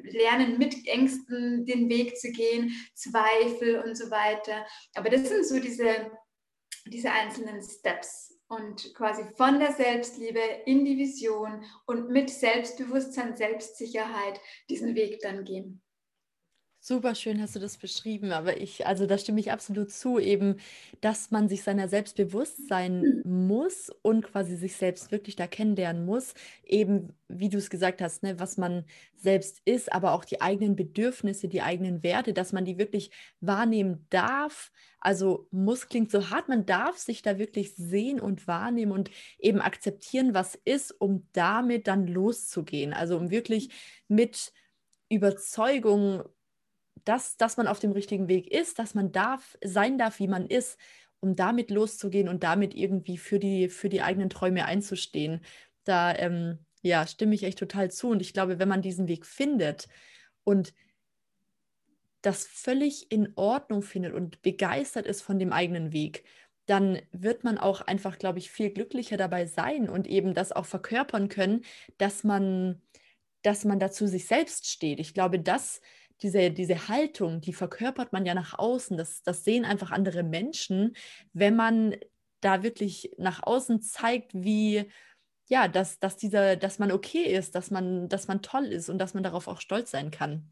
lernen 0.03 0.57
mit 0.57 0.87
Ängsten 0.87 1.65
den 1.65 1.89
Weg 1.89 2.17
zu 2.17 2.31
gehen, 2.31 2.71
Zweifel 2.93 3.79
und 3.79 3.95
so 3.95 4.11
weiter. 4.11 4.65
Aber 4.95 5.09
das 5.09 5.27
sind 5.27 5.45
so 5.45 5.59
diese, 5.59 6.11
diese 6.85 7.11
einzelnen 7.11 7.61
Steps 7.61 8.37
und 8.47 8.93
quasi 8.93 9.23
von 9.37 9.59
der 9.59 9.71
Selbstliebe 9.71 10.39
in 10.65 10.85
die 10.85 10.97
Vision 10.97 11.63
und 11.85 12.09
mit 12.09 12.29
Selbstbewusstsein, 12.29 13.35
Selbstsicherheit 13.35 14.39
diesen 14.69 14.95
Weg 14.95 15.19
dann 15.21 15.43
gehen. 15.43 15.81
Super 16.87 17.15
schön 17.15 17.41
hast 17.41 17.55
du 17.55 17.59
das 17.59 17.77
beschrieben, 17.77 18.31
aber 18.31 18.61
ich, 18.61 18.85
also 18.85 19.07
da 19.07 19.17
stimme 19.17 19.39
ich 19.39 19.51
absolut 19.51 19.89
zu, 19.89 20.19
eben, 20.19 20.57
dass 21.01 21.31
man 21.31 21.49
sich 21.49 21.63
seiner 21.63 21.87
selbst 21.87 22.15
bewusst 22.15 22.67
sein 22.67 23.23
muss 23.25 23.89
und 24.03 24.21
quasi 24.21 24.55
sich 24.55 24.75
selbst 24.75 25.11
wirklich 25.11 25.35
da 25.35 25.47
kennenlernen 25.47 26.05
muss, 26.05 26.35
eben 26.63 27.15
wie 27.27 27.49
du 27.49 27.57
es 27.57 27.71
gesagt 27.71 28.03
hast, 28.03 28.21
ne, 28.21 28.39
was 28.39 28.57
man 28.57 28.85
selbst 29.15 29.63
ist, 29.65 29.91
aber 29.91 30.11
auch 30.11 30.25
die 30.25 30.41
eigenen 30.41 30.75
Bedürfnisse, 30.75 31.47
die 31.47 31.63
eigenen 31.63 32.03
Werte, 32.03 32.33
dass 32.33 32.53
man 32.53 32.65
die 32.65 32.77
wirklich 32.77 33.09
wahrnehmen 33.41 34.05
darf. 34.11 34.71
Also 34.99 35.47
muss 35.49 35.87
klingt 35.89 36.11
so 36.11 36.29
hart, 36.29 36.49
man 36.49 36.67
darf 36.67 36.99
sich 36.99 37.23
da 37.23 37.39
wirklich 37.39 37.73
sehen 37.75 38.19
und 38.19 38.45
wahrnehmen 38.45 38.91
und 38.91 39.09
eben 39.39 39.59
akzeptieren, 39.59 40.35
was 40.35 40.53
ist, 40.65 40.91
um 41.01 41.27
damit 41.33 41.87
dann 41.87 42.05
loszugehen. 42.05 42.93
Also 42.93 43.17
um 43.17 43.31
wirklich 43.31 43.69
mit 44.07 44.53
Überzeugung 45.09 46.23
dass, 47.05 47.37
dass 47.37 47.57
man 47.57 47.67
auf 47.67 47.79
dem 47.79 47.91
richtigen 47.91 48.27
Weg 48.27 48.51
ist, 48.51 48.79
dass 48.79 48.93
man 48.95 49.11
darf, 49.11 49.57
sein 49.63 49.97
darf, 49.97 50.19
wie 50.19 50.27
man 50.27 50.47
ist, 50.47 50.77
um 51.19 51.35
damit 51.35 51.71
loszugehen 51.71 52.27
und 52.27 52.43
damit 52.43 52.75
irgendwie 52.75 53.17
für 53.17 53.39
die, 53.39 53.69
für 53.69 53.89
die 53.89 54.01
eigenen 54.01 54.29
Träume 54.29 54.65
einzustehen. 54.65 55.41
Da 55.83 56.15
ähm, 56.15 56.59
ja, 56.81 57.07
stimme 57.07 57.35
ich 57.35 57.43
echt 57.43 57.59
total 57.59 57.89
zu. 57.91 58.09
Und 58.09 58.21
ich 58.21 58.33
glaube, 58.33 58.59
wenn 58.59 58.67
man 58.67 58.81
diesen 58.81 59.07
Weg 59.07 59.25
findet 59.25 59.87
und 60.43 60.73
das 62.21 62.45
völlig 62.47 63.11
in 63.11 63.33
Ordnung 63.35 63.81
findet 63.81 64.13
und 64.13 64.41
begeistert 64.41 65.05
ist 65.05 65.21
von 65.21 65.39
dem 65.39 65.53
eigenen 65.53 65.93
Weg, 65.93 66.23
dann 66.65 66.99
wird 67.11 67.43
man 67.43 67.57
auch 67.57 67.81
einfach, 67.81 68.17
glaube 68.17 68.39
ich, 68.39 68.49
viel 68.49 68.71
glücklicher 68.71 69.17
dabei 69.17 69.45
sein 69.45 69.89
und 69.89 70.07
eben 70.07 70.33
das 70.33 70.51
auch 70.51 70.65
verkörpern 70.65 71.29
können, 71.29 71.63
dass 71.99 72.23
man, 72.23 72.81
dass 73.43 73.65
man 73.65 73.79
dazu 73.79 74.07
sich 74.07 74.25
selbst 74.25 74.67
steht. 74.67 74.99
Ich 74.99 75.13
glaube, 75.13 75.39
das 75.39 75.81
diese, 76.21 76.51
diese 76.51 76.87
Haltung, 76.87 77.41
die 77.41 77.53
verkörpert 77.53 78.13
man 78.13 78.25
ja 78.25 78.33
nach 78.33 78.57
außen. 78.57 78.97
Das, 78.97 79.23
das 79.23 79.43
sehen 79.43 79.65
einfach 79.65 79.91
andere 79.91 80.23
Menschen, 80.23 80.95
wenn 81.33 81.55
man 81.55 81.95
da 82.41 82.63
wirklich 82.63 83.11
nach 83.17 83.43
außen 83.43 83.81
zeigt, 83.81 84.33
wie, 84.33 84.89
ja, 85.47 85.67
dass, 85.67 85.99
dass, 85.99 86.17
dieser, 86.17 86.55
dass 86.55 86.79
man 86.79 86.91
okay 86.91 87.23
ist, 87.23 87.55
dass 87.55 87.71
man, 87.71 88.07
dass 88.09 88.27
man 88.27 88.41
toll 88.41 88.65
ist 88.65 88.89
und 88.89 88.97
dass 88.99 89.13
man 89.13 89.23
darauf 89.23 89.47
auch 89.47 89.61
stolz 89.61 89.91
sein 89.91 90.11
kann. 90.11 90.51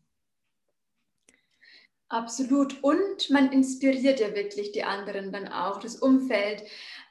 Absolut. 2.10 2.84
Und 2.84 3.30
man 3.32 3.52
inspiriert 3.52 4.20
ja 4.20 4.36
wirklich 4.36 4.72
die 4.72 4.84
anderen 4.84 5.32
dann 5.32 5.48
auch, 5.48 5.80
das 5.80 5.96
Umfeld 5.96 6.62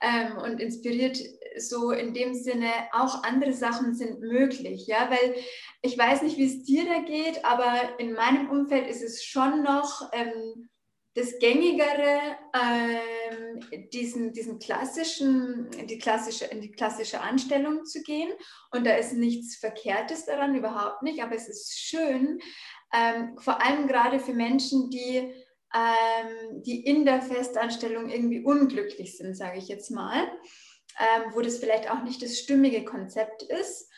ähm, 0.03 0.37
und 0.39 0.61
inspiriert 0.61 1.19
so 1.57 1.91
in 1.91 2.15
dem 2.15 2.35
Sinne 2.35 2.71
auch 2.93 3.23
andere 3.25 3.53
Sachen 3.53 3.95
sind 3.95 4.21
möglich, 4.21 4.87
ja, 4.87 5.11
weil 5.11 5.35
ich 5.83 5.97
weiß 5.97 6.23
nicht, 6.23 6.37
wie 6.37 6.47
es 6.47 6.65
dir 6.65 6.85
da 6.87 7.01
geht, 7.01 7.45
aber 7.45 7.99
in 7.99 8.13
meinem 8.13 8.51
Umfeld 8.51 8.89
ist 8.89 9.03
es 9.03 9.23
schon 9.23 9.63
noch 9.63 10.11
ähm, 10.13 10.69
das 11.15 11.39
Gängigere, 11.39 12.21
ähm, 12.55 13.89
diesen, 13.93 14.33
diesen 14.33 14.59
klassischen, 14.59 15.71
die 15.87 15.99
klassische, 15.99 16.47
in 16.47 16.63
die 16.63 16.73
klassische 16.73 17.21
Anstellung 17.21 17.85
zu 17.85 18.03
gehen. 18.03 18.33
Und 18.71 18.87
da 18.87 18.95
ist 18.97 19.13
nichts 19.13 19.57
Verkehrtes 19.57 20.25
daran, 20.25 20.55
überhaupt 20.55 21.03
nicht, 21.03 21.23
aber 21.23 21.35
es 21.35 21.49
ist 21.49 21.79
schön, 21.79 22.41
ähm, 22.95 23.37
vor 23.39 23.63
allem 23.63 23.89
gerade 23.89 24.21
für 24.21 24.33
Menschen, 24.33 24.89
die 24.89 25.35
ähm, 25.75 26.63
die 26.63 26.85
in 26.85 27.05
der 27.05 27.23
Festanstellung 27.23 28.11
irgendwie 28.11 28.45
unglücklich 28.45 29.17
sind, 29.17 29.37
sage 29.37 29.59
ich 29.59 29.69
jetzt 29.69 29.91
mal, 29.91 30.31
ähm, 30.99 31.33
wo 31.33 31.41
das 31.41 31.59
vielleicht 31.59 31.91
auch 31.91 32.03
nicht 32.03 32.23
das 32.23 32.39
stimmige 32.39 32.85
Konzept 32.85 33.43
ist, 33.43 33.89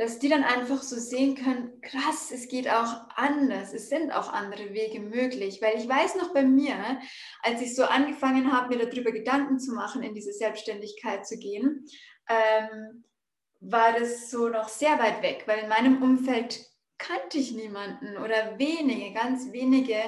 dass 0.00 0.18
die 0.18 0.30
dann 0.30 0.44
einfach 0.44 0.82
so 0.82 0.96
sehen 0.96 1.34
können, 1.34 1.78
krass, 1.82 2.30
es 2.32 2.48
geht 2.48 2.70
auch 2.70 3.06
anders, 3.16 3.74
es 3.74 3.90
sind 3.90 4.12
auch 4.12 4.32
andere 4.32 4.72
Wege 4.72 4.98
möglich. 4.98 5.60
Weil 5.60 5.76
ich 5.76 5.86
weiß 5.86 6.16
noch 6.16 6.32
bei 6.32 6.42
mir, 6.42 6.98
als 7.42 7.60
ich 7.60 7.76
so 7.76 7.84
angefangen 7.84 8.50
habe, 8.50 8.74
mir 8.74 8.86
darüber 8.86 9.12
Gedanken 9.12 9.58
zu 9.58 9.74
machen, 9.74 10.02
in 10.02 10.14
diese 10.14 10.32
Selbstständigkeit 10.32 11.26
zu 11.26 11.38
gehen, 11.38 11.84
ähm, 12.30 13.04
war 13.60 13.92
das 13.92 14.30
so 14.30 14.48
noch 14.48 14.70
sehr 14.70 14.98
weit 14.98 15.22
weg, 15.22 15.42
weil 15.44 15.64
in 15.64 15.68
meinem 15.68 16.02
Umfeld 16.02 16.64
kannte 17.00 17.38
ich 17.38 17.52
niemanden 17.52 18.18
oder 18.18 18.58
wenige, 18.58 19.12
ganz 19.12 19.50
wenige, 19.52 19.98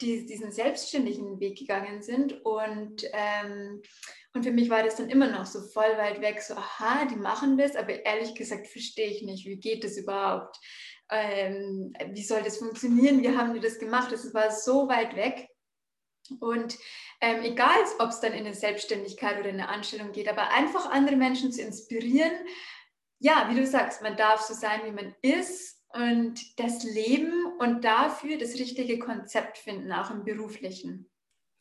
die 0.00 0.26
diesen 0.26 0.52
selbstständigen 0.52 1.40
Weg 1.40 1.58
gegangen 1.58 2.02
sind. 2.02 2.44
Und, 2.44 3.08
ähm, 3.12 3.82
und 4.34 4.44
für 4.44 4.52
mich 4.52 4.68
war 4.68 4.82
das 4.82 4.96
dann 4.96 5.08
immer 5.08 5.30
noch 5.30 5.46
so 5.46 5.62
voll 5.62 5.96
weit 5.96 6.20
weg, 6.20 6.42
so, 6.42 6.54
aha, 6.54 7.06
die 7.06 7.16
machen 7.16 7.56
das, 7.56 7.74
aber 7.74 8.04
ehrlich 8.04 8.34
gesagt 8.34 8.68
verstehe 8.68 9.08
ich 9.08 9.22
nicht, 9.22 9.46
wie 9.46 9.56
geht 9.56 9.84
das 9.84 9.96
überhaupt? 9.96 10.58
Ähm, 11.10 11.94
wie 12.12 12.24
soll 12.24 12.42
das 12.42 12.58
funktionieren? 12.58 13.22
Wie 13.22 13.36
haben 13.36 13.54
die 13.54 13.60
das 13.60 13.78
gemacht? 13.78 14.12
Das 14.12 14.32
war 14.34 14.50
so 14.50 14.88
weit 14.88 15.16
weg. 15.16 15.48
Und 16.40 16.78
ähm, 17.20 17.42
egal, 17.42 17.76
ob 17.98 18.08
es 18.08 18.20
dann 18.20 18.32
in 18.32 18.46
eine 18.46 18.54
Selbstständigkeit 18.54 19.38
oder 19.38 19.48
in 19.48 19.60
eine 19.60 19.68
Anstellung 19.68 20.12
geht, 20.12 20.28
aber 20.28 20.50
einfach 20.50 20.90
andere 20.90 21.16
Menschen 21.16 21.52
zu 21.52 21.62
inspirieren, 21.62 22.32
ja, 23.18 23.48
wie 23.50 23.54
du 23.54 23.66
sagst, 23.66 24.02
man 24.02 24.16
darf 24.16 24.40
so 24.40 24.54
sein, 24.54 24.80
wie 24.84 24.92
man 24.92 25.14
ist 25.22 25.73
und 25.94 26.58
das 26.58 26.82
Leben 26.82 27.32
und 27.58 27.84
dafür 27.84 28.36
das 28.38 28.54
richtige 28.54 28.98
Konzept 28.98 29.58
finden, 29.58 29.92
auch 29.92 30.10
im 30.10 30.24
beruflichen. 30.24 31.08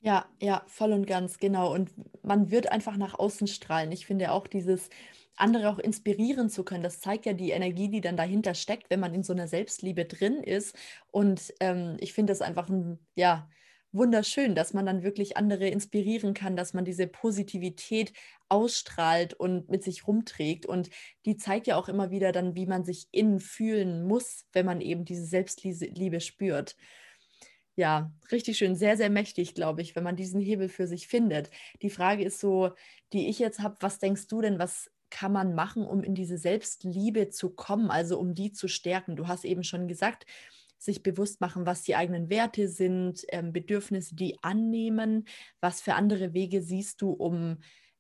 Ja, 0.02 0.26
ja, 0.41 0.63
voll 0.67 0.91
und 0.91 1.06
ganz, 1.08 1.38
genau. 1.38 1.74
Und 1.74 1.91
man 2.24 2.52
wird 2.52 2.72
einfach 2.72 2.98
nach 2.98 3.17
außen 3.17 3.48
strahlen. 3.48 3.91
Ich 3.91 4.06
finde 4.06 4.32
auch 4.32 4.48
dieses 4.48 4.89
andere 5.36 5.69
auch 5.69 5.80
inspirieren 5.80 6.50
zu 6.50 6.63
können, 6.63 6.84
das 6.84 7.00
zeigt 7.00 7.26
ja 7.26 7.34
die 7.34 7.52
Energie, 7.52 7.89
die 7.89 8.02
dann 8.02 8.17
dahinter 8.17 8.54
steckt, 8.54 8.89
wenn 8.89 9.00
man 9.00 9.13
in 9.13 9.24
so 9.24 9.34
einer 9.34 9.48
Selbstliebe 9.48 10.06
drin 10.06 10.43
ist. 10.43 10.76
Und 11.12 11.54
ähm, 11.60 11.98
ich 12.00 12.13
finde 12.13 12.32
das 12.32 12.41
einfach 12.41 12.69
ein, 12.69 13.00
ja, 13.15 13.50
wunderschön, 13.93 14.56
dass 14.56 14.73
man 14.73 14.86
dann 14.86 15.03
wirklich 15.03 15.38
andere 15.38 15.67
inspirieren 15.67 16.34
kann, 16.34 16.56
dass 16.56 16.73
man 16.73 16.86
diese 16.86 17.08
Positivität 17.08 18.13
ausstrahlt 18.49 19.34
und 19.34 19.69
mit 19.69 19.84
sich 19.84 20.08
rumträgt. 20.08 20.65
Und 20.65 20.89
die 21.25 21.38
zeigt 21.38 21.67
ja 21.67 21.77
auch 21.77 21.88
immer 21.88 22.12
wieder 22.12 22.32
dann, 22.32 22.56
wie 22.56 22.65
man 22.65 22.84
sich 22.84 23.08
innen 23.12 23.39
fühlen 23.39 24.03
muss, 24.06 24.45
wenn 24.53 24.65
man 24.65 24.82
eben 24.82 25.06
diese 25.06 25.25
Selbstliebe 25.25 26.19
spürt. 26.19 26.75
Ja, 27.75 28.12
richtig 28.32 28.58
schön, 28.58 28.75
sehr, 28.75 28.97
sehr 28.97 29.10
mächtig, 29.10 29.56
glaube 29.56 29.82
ich, 29.82 29.95
wenn 29.95 30.03
man 30.03 30.15
diesen 30.15 30.39
Hebel 30.39 30.69
für 30.69 30.86
sich 30.86 31.08
findet. 31.08 31.49
Die 31.82 31.89
Frage 31.89 32.23
ist 32.23 32.39
so, 32.39 32.71
die 33.13 33.29
ich 33.29 33.39
jetzt 33.39 33.62
habe, 33.62 33.77
was 33.79 33.97
denkst 33.97 34.27
du 34.27 34.41
denn, 34.41 34.60
was 34.60 34.91
kann 35.10 35.32
man 35.32 35.56
machen, 35.56 35.86
um 35.86 36.03
in 36.03 36.13
diese 36.13 36.38
Selbstliebe 36.38 37.29
zu 37.29 37.49
kommen, 37.51 37.89
also 37.89 38.19
um 38.19 38.36
die 38.36 38.51
zu 38.51 38.67
stärken? 38.67 39.15
Du 39.15 39.27
hast 39.27 39.43
eben 39.43 39.63
schon 39.63 39.88
gesagt, 39.88 40.25
sich 40.84 41.04
bewusst 41.04 41.41
machen, 41.41 41.65
was 41.65 41.84
die 41.84 41.96
eigenen 41.96 42.30
Werte 42.30 42.67
sind, 42.67 43.26
ähm, 43.30 43.54
Bedürfnisse, 43.54 44.15
die 44.15 44.38
annehmen. 44.41 45.26
Was 45.62 45.82
für 45.82 45.96
andere 45.96 46.34
Wege 46.34 46.62
siehst 46.62 47.02
du, 47.02 47.12
um 47.12 47.58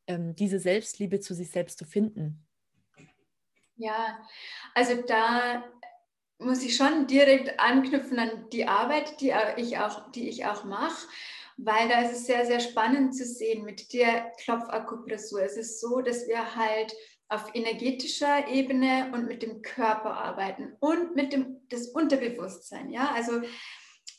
ähm, 0.07 0.35
diese 0.35 0.59
Selbstliebe 0.59 1.19
zu 1.19 1.33
sich 1.33 1.49
selbst 1.49 1.79
zu 1.79 1.85
finden? 1.85 2.45
Ja, 3.75 4.19
also 4.75 5.01
da 5.01 5.63
muss 6.39 6.63
ich 6.63 6.75
schon 6.75 7.07
direkt 7.07 7.59
anknüpfen 7.59 8.19
an 8.19 8.49
die 8.51 8.67
Arbeit, 8.67 9.19
die 9.21 9.33
ich 9.57 9.77
auch, 9.77 10.11
die 10.11 10.29
ich 10.29 10.45
auch 10.45 10.63
mache, 10.63 11.07
weil 11.57 11.87
da 11.87 12.01
ist 12.01 12.11
es 12.11 12.25
sehr, 12.25 12.45
sehr 12.45 12.59
spannend 12.59 13.15
zu 13.15 13.25
sehen 13.25 13.63
mit 13.63 13.93
der 13.93 14.31
Klopfakupressur. 14.43 15.41
Es 15.41 15.57
ist 15.57 15.79
so, 15.79 16.01
dass 16.01 16.27
wir 16.27 16.55
halt 16.55 16.93
auf 17.33 17.53
energetischer 17.53 18.47
Ebene 18.47 19.11
und 19.13 19.27
mit 19.27 19.41
dem 19.41 19.61
Körper 19.61 20.15
arbeiten 20.15 20.75
und 20.79 21.15
mit 21.15 21.33
dem 21.33 21.61
das 21.69 21.87
Unterbewusstsein. 21.87 22.91
Ja, 22.91 23.11
also 23.13 23.41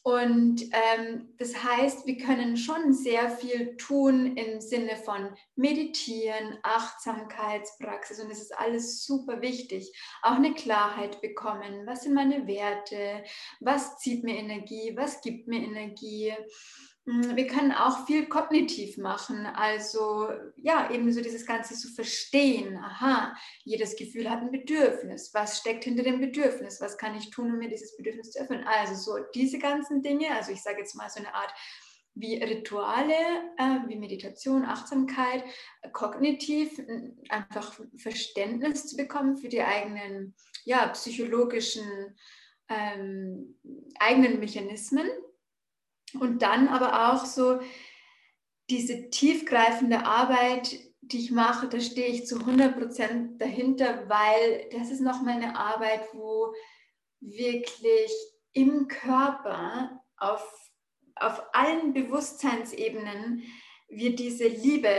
und 0.07 0.63
ähm, 0.65 1.35
das 1.39 1.65
heißt, 1.65 2.07
wir 2.07 2.19
können 2.19 2.59
schon 2.59 2.93
sehr 2.93 3.31
viel 3.31 3.75
tun 3.79 4.37
im 4.37 4.61
Sinne 4.61 4.97
von 4.97 5.35
Meditieren, 5.57 6.59
Achtsamkeitspraxis 6.63 8.21
und 8.21 8.31
es 8.31 8.43
ist 8.43 8.59
alles 8.59 9.07
super 9.07 9.41
wichtig. 9.41 9.91
Auch 10.21 10.37
eine 10.37 10.53
Klarheit 10.53 11.23
bekommen. 11.23 11.87
Was 11.87 12.03
sind 12.03 12.13
meine 12.13 12.47
Werte? 12.47 13.25
Was 13.61 13.97
zieht 13.97 14.25
mir 14.25 14.37
Energie? 14.37 14.93
Was 14.95 15.23
gibt 15.23 15.49
mir 15.49 15.63
Energie? 15.63 16.35
Hm, 17.07 17.37
wir 17.37 17.47
können 17.47 17.73
auch 17.73 18.07
viel 18.07 18.27
kognitiv 18.27 18.97
machen, 18.97 19.45
also 19.45 20.31
ja, 20.57 20.91
eben 20.91 21.13
so 21.13 21.21
dieses 21.21 21.45
Ganze 21.45 21.75
zu 21.75 21.89
verstehen. 21.89 22.77
Aha, 22.77 23.37
jedes 23.65 23.97
Gefühl 23.97 24.31
hat 24.31 24.41
ein 24.41 24.51
Bedürfnis. 24.51 25.33
Was 25.35 25.59
steckt 25.59 25.85
hinter 25.85 26.03
dem 26.03 26.21
Bedürfnis? 26.21 26.81
Was 26.81 26.97
kann 26.97 27.15
ich 27.15 27.31
tun, 27.31 27.53
um 27.53 27.59
mir 27.59 27.69
dieses 27.69 27.97
Bedürfnis 27.97 28.31
zu 28.31 28.39
erfüllen? 28.39 28.65
Also 28.65 28.95
so 28.95 29.25
diese 29.35 29.59
ganzen 29.59 30.03
Dinge, 30.03 30.31
also 30.31 30.53
ich 30.53 30.63
sage 30.63 30.79
jetzt 30.79 30.95
mal 30.95 31.11
so 31.11 31.21
eine 31.21 31.35
Art 31.35 31.53
wie 32.15 32.43
Rituale, 32.43 33.13
äh, 33.59 33.89
wie 33.89 33.97
Meditation, 33.97 34.65
Achtsamkeit, 34.65 35.45
kognitiv 35.93 36.81
einfach 37.29 37.79
Verständnis 37.97 38.87
zu 38.87 38.97
bekommen 38.97 39.37
für 39.37 39.49
die 39.49 39.63
eigenen 39.63 40.35
ja, 40.65 40.87
psychologischen 40.89 42.17
ähm, 42.71 43.59
eigenen 43.99 44.39
Mechanismen 44.39 45.11
und 46.15 46.43
dann 46.43 46.69
aber 46.69 47.13
auch 47.13 47.25
so 47.25 47.61
diese 48.71 49.11
tiefgreifende 49.11 50.05
Arbeit, 50.05 50.79
die 51.01 51.19
ich 51.19 51.31
mache, 51.31 51.69
da 51.69 51.81
stehe 51.81 52.09
ich 52.09 52.27
zu 52.27 52.39
100 52.39 52.79
Prozent 52.79 53.41
dahinter, 53.41 54.09
weil 54.09 54.69
das 54.73 54.91
ist 54.91 55.01
nochmal 55.01 55.35
eine 55.35 55.57
Arbeit, 55.57 56.09
wo 56.13 56.55
wirklich 57.21 58.11
im 58.53 58.89
Körper 58.89 60.03
auf, 60.17 60.71
auf 61.17 61.43
allen 61.53 61.93
Bewusstseinsebenen 61.93 63.43
wir 63.89 64.17
diese 64.17 64.49
Liebe 64.49 64.95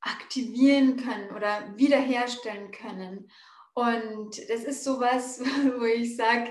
aktivieren 0.00 0.96
können 0.96 1.30
oder 1.34 1.72
wiederherstellen 1.76 2.70
können. 2.70 3.30
Und 3.74 4.38
das 4.50 4.64
ist 4.64 4.84
sowas, 4.84 5.40
wo 5.78 5.84
ich 5.84 6.16
sage, 6.16 6.50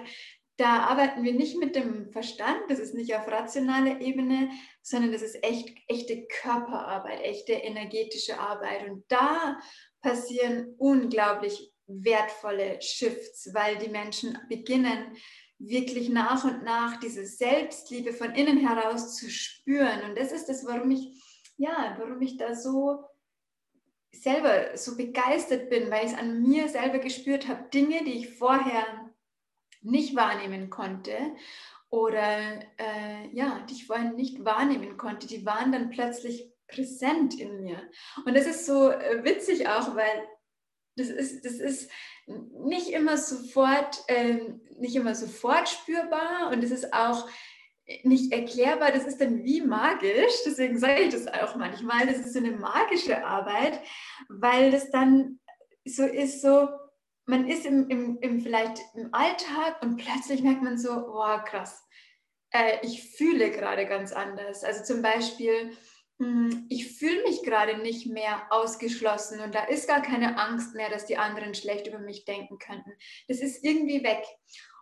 da 0.60 0.84
arbeiten 0.88 1.24
wir 1.24 1.34
nicht 1.34 1.58
mit 1.58 1.76
dem 1.76 2.12
Verstand, 2.12 2.62
das 2.68 2.80
ist 2.80 2.94
nicht 2.94 3.16
auf 3.16 3.28
rationaler 3.28 4.02
Ebene, 4.02 4.50
sondern 4.82 5.14
das 5.14 5.22
ist 5.22 5.42
echt, 5.44 5.70
echte 5.88 6.28
Körperarbeit, 6.28 7.22
echte 7.22 7.54
energetische 7.54 8.38
Arbeit. 8.38 8.90
Und 8.90 9.06
da 9.08 9.58
passieren 10.02 10.76
unglaublich 10.78 11.72
wertvolle 11.88 12.82
Shifts, 12.82 13.54
weil 13.54 13.78
die 13.78 13.90
Menschen 13.90 14.38
beginnen, 14.50 15.16
wirklich 15.60 16.10
nach 16.10 16.44
und 16.44 16.64
nach 16.64 17.00
diese 17.00 17.26
Selbstliebe 17.26 18.14
von 18.14 18.34
innen 18.36 18.58
heraus 18.58 19.16
zu 19.16 19.30
spüren. 19.30 20.10
Und 20.10 20.18
das 20.18 20.32
ist 20.32 20.48
das, 20.48 20.66
warum 20.66 20.92
ich, 20.92 21.22
ja, 21.58 21.96
warum 22.00 22.22
ich 22.22 22.38
da 22.38 22.56
so 22.56 23.04
selber 24.12 24.76
so 24.76 24.98
begeistert 24.98 25.70
bin, 25.70 25.90
weil 25.92 26.06
ich 26.06 26.14
es 26.14 26.18
an 26.18 26.42
mir 26.42 26.68
selber 26.68 27.00
gespürt 27.00 27.48
habe. 27.48 27.70
Dinge, 27.70 28.04
die 28.04 28.14
ich 28.14 28.38
vorher 28.38 28.99
nicht 29.82 30.16
wahrnehmen 30.16 30.70
konnte 30.70 31.16
oder 31.90 32.60
äh, 32.78 33.28
ja, 33.34 33.66
die 33.70 33.74
ich 33.74 33.88
vorhin 33.88 34.16
nicht 34.16 34.46
wahrnehmen 34.46 34.98
konnte, 34.98 35.28
die 35.28 35.46
waren 35.46 35.72
dann 35.72 35.90
plötzlich 35.90 36.52
präsent 36.68 37.40
in 37.40 37.62
mir. 37.62 37.82
Und 38.26 38.36
das 38.36 38.46
ist 38.46 38.66
so 38.66 38.92
äh, 38.92 39.24
witzig 39.24 39.68
auch, 39.68 39.96
weil 39.96 40.28
das 40.96 41.10
ist, 41.10 41.46
das 41.46 41.54
ist 41.54 41.90
nicht 42.28 42.90
immer 42.90 43.18
sofort, 43.18 44.04
äh, 44.08 44.54
nicht 44.78 44.96
immer 44.96 45.16
sofort 45.16 45.68
spürbar 45.68 46.52
und 46.52 46.64
es 46.64 46.72
ist 46.72 46.94
auch 46.94 47.28
nicht 48.04 48.32
erklärbar, 48.32 48.92
das 48.92 49.06
ist 49.06 49.20
dann 49.20 49.44
wie 49.44 49.62
magisch, 49.62 50.34
deswegen 50.46 50.78
sage 50.78 51.02
ich 51.02 51.14
das 51.14 51.28
auch 51.28 51.56
manchmal, 51.56 52.06
das 52.06 52.18
ist 52.18 52.34
so 52.34 52.40
eine 52.40 52.52
magische 52.52 53.26
Arbeit, 53.26 53.82
weil 54.28 54.70
das 54.70 54.92
dann 54.92 55.40
so 55.86 56.04
ist, 56.04 56.42
so, 56.42 56.68
man 57.30 57.48
ist 57.48 57.66
im, 57.66 57.88
im, 57.90 58.18
im, 58.22 58.42
vielleicht 58.42 58.80
im 58.96 59.14
Alltag 59.14 59.82
und 59.84 59.98
plötzlich 59.98 60.42
merkt 60.42 60.64
man 60.64 60.80
so, 60.80 60.90
wow, 60.90 61.44
krass, 61.46 61.86
äh, 62.52 62.80
ich 62.82 63.04
fühle 63.04 63.52
gerade 63.52 63.86
ganz 63.86 64.12
anders. 64.12 64.64
Also 64.64 64.84
zum 64.84 65.04
Beispiel, 65.04 65.72
mh, 66.18 66.26
hm, 66.26 66.66
ich 66.70 66.98
fühle 66.98 67.22
mich 67.24 67.44
gerade 67.44 67.78
nicht 67.78 68.08
mehr 68.08 68.48
ausgeschlossen 68.50 69.42
und 69.42 69.54
da 69.54 69.66
ist 69.66 69.88
gar 69.88 70.02
keine 70.02 70.40
Angst 70.40 70.74
mehr, 70.74 70.90
dass 70.90 71.06
die 71.06 71.18
anderen 71.18 71.54
schlecht 71.54 71.86
über 71.86 72.00
mich 72.00 72.26
denken 72.26 72.58
könnten. 72.58 72.92
Das 73.28 73.42
ist 73.42 73.64
irgendwie 73.64 74.04
weg. 74.04 74.24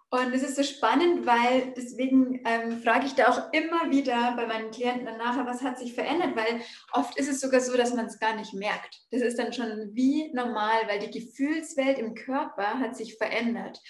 Und 0.10 0.34
es 0.34 0.42
ist 0.42 0.56
so 0.56 0.64
spannend, 0.64 1.26
weil 1.26 1.74
deswegen 1.76 2.42
ähm, 2.46 2.82
frage 2.82 3.06
ich 3.08 3.16
da 3.16 3.28
auch 3.28 3.52
immer 3.52 3.92
wieder 3.92 4.36
bei 4.38 4.48
meinen 4.48 4.72
Klienten 4.72 5.06
danach, 5.06 5.46
was 5.46 5.62
hat 5.62 5.78
sich 5.78 5.94
verändert? 5.94 6.34
Weil 6.36 6.62
oft 6.94 7.18
ist 7.18 7.28
es 7.28 7.42
sogar 7.42 7.60
so, 7.60 7.76
dass 7.76 7.94
man 7.94 8.06
es 8.06 8.18
gar 8.18 8.34
nicht 8.36 8.54
merkt. 8.54 9.02
Das 9.12 9.22
ist 9.22 9.38
dann 9.38 9.52
schon 9.52 9.94
wie 9.94 10.32
normal, 10.34 10.88
weil 10.88 11.00
die 11.00 11.12
Gefühlswelt 11.12 12.00
im 12.00 12.16
Körper 12.16 12.80
hat 12.80 12.96
sich 12.96 13.18
verändert. 13.18 13.82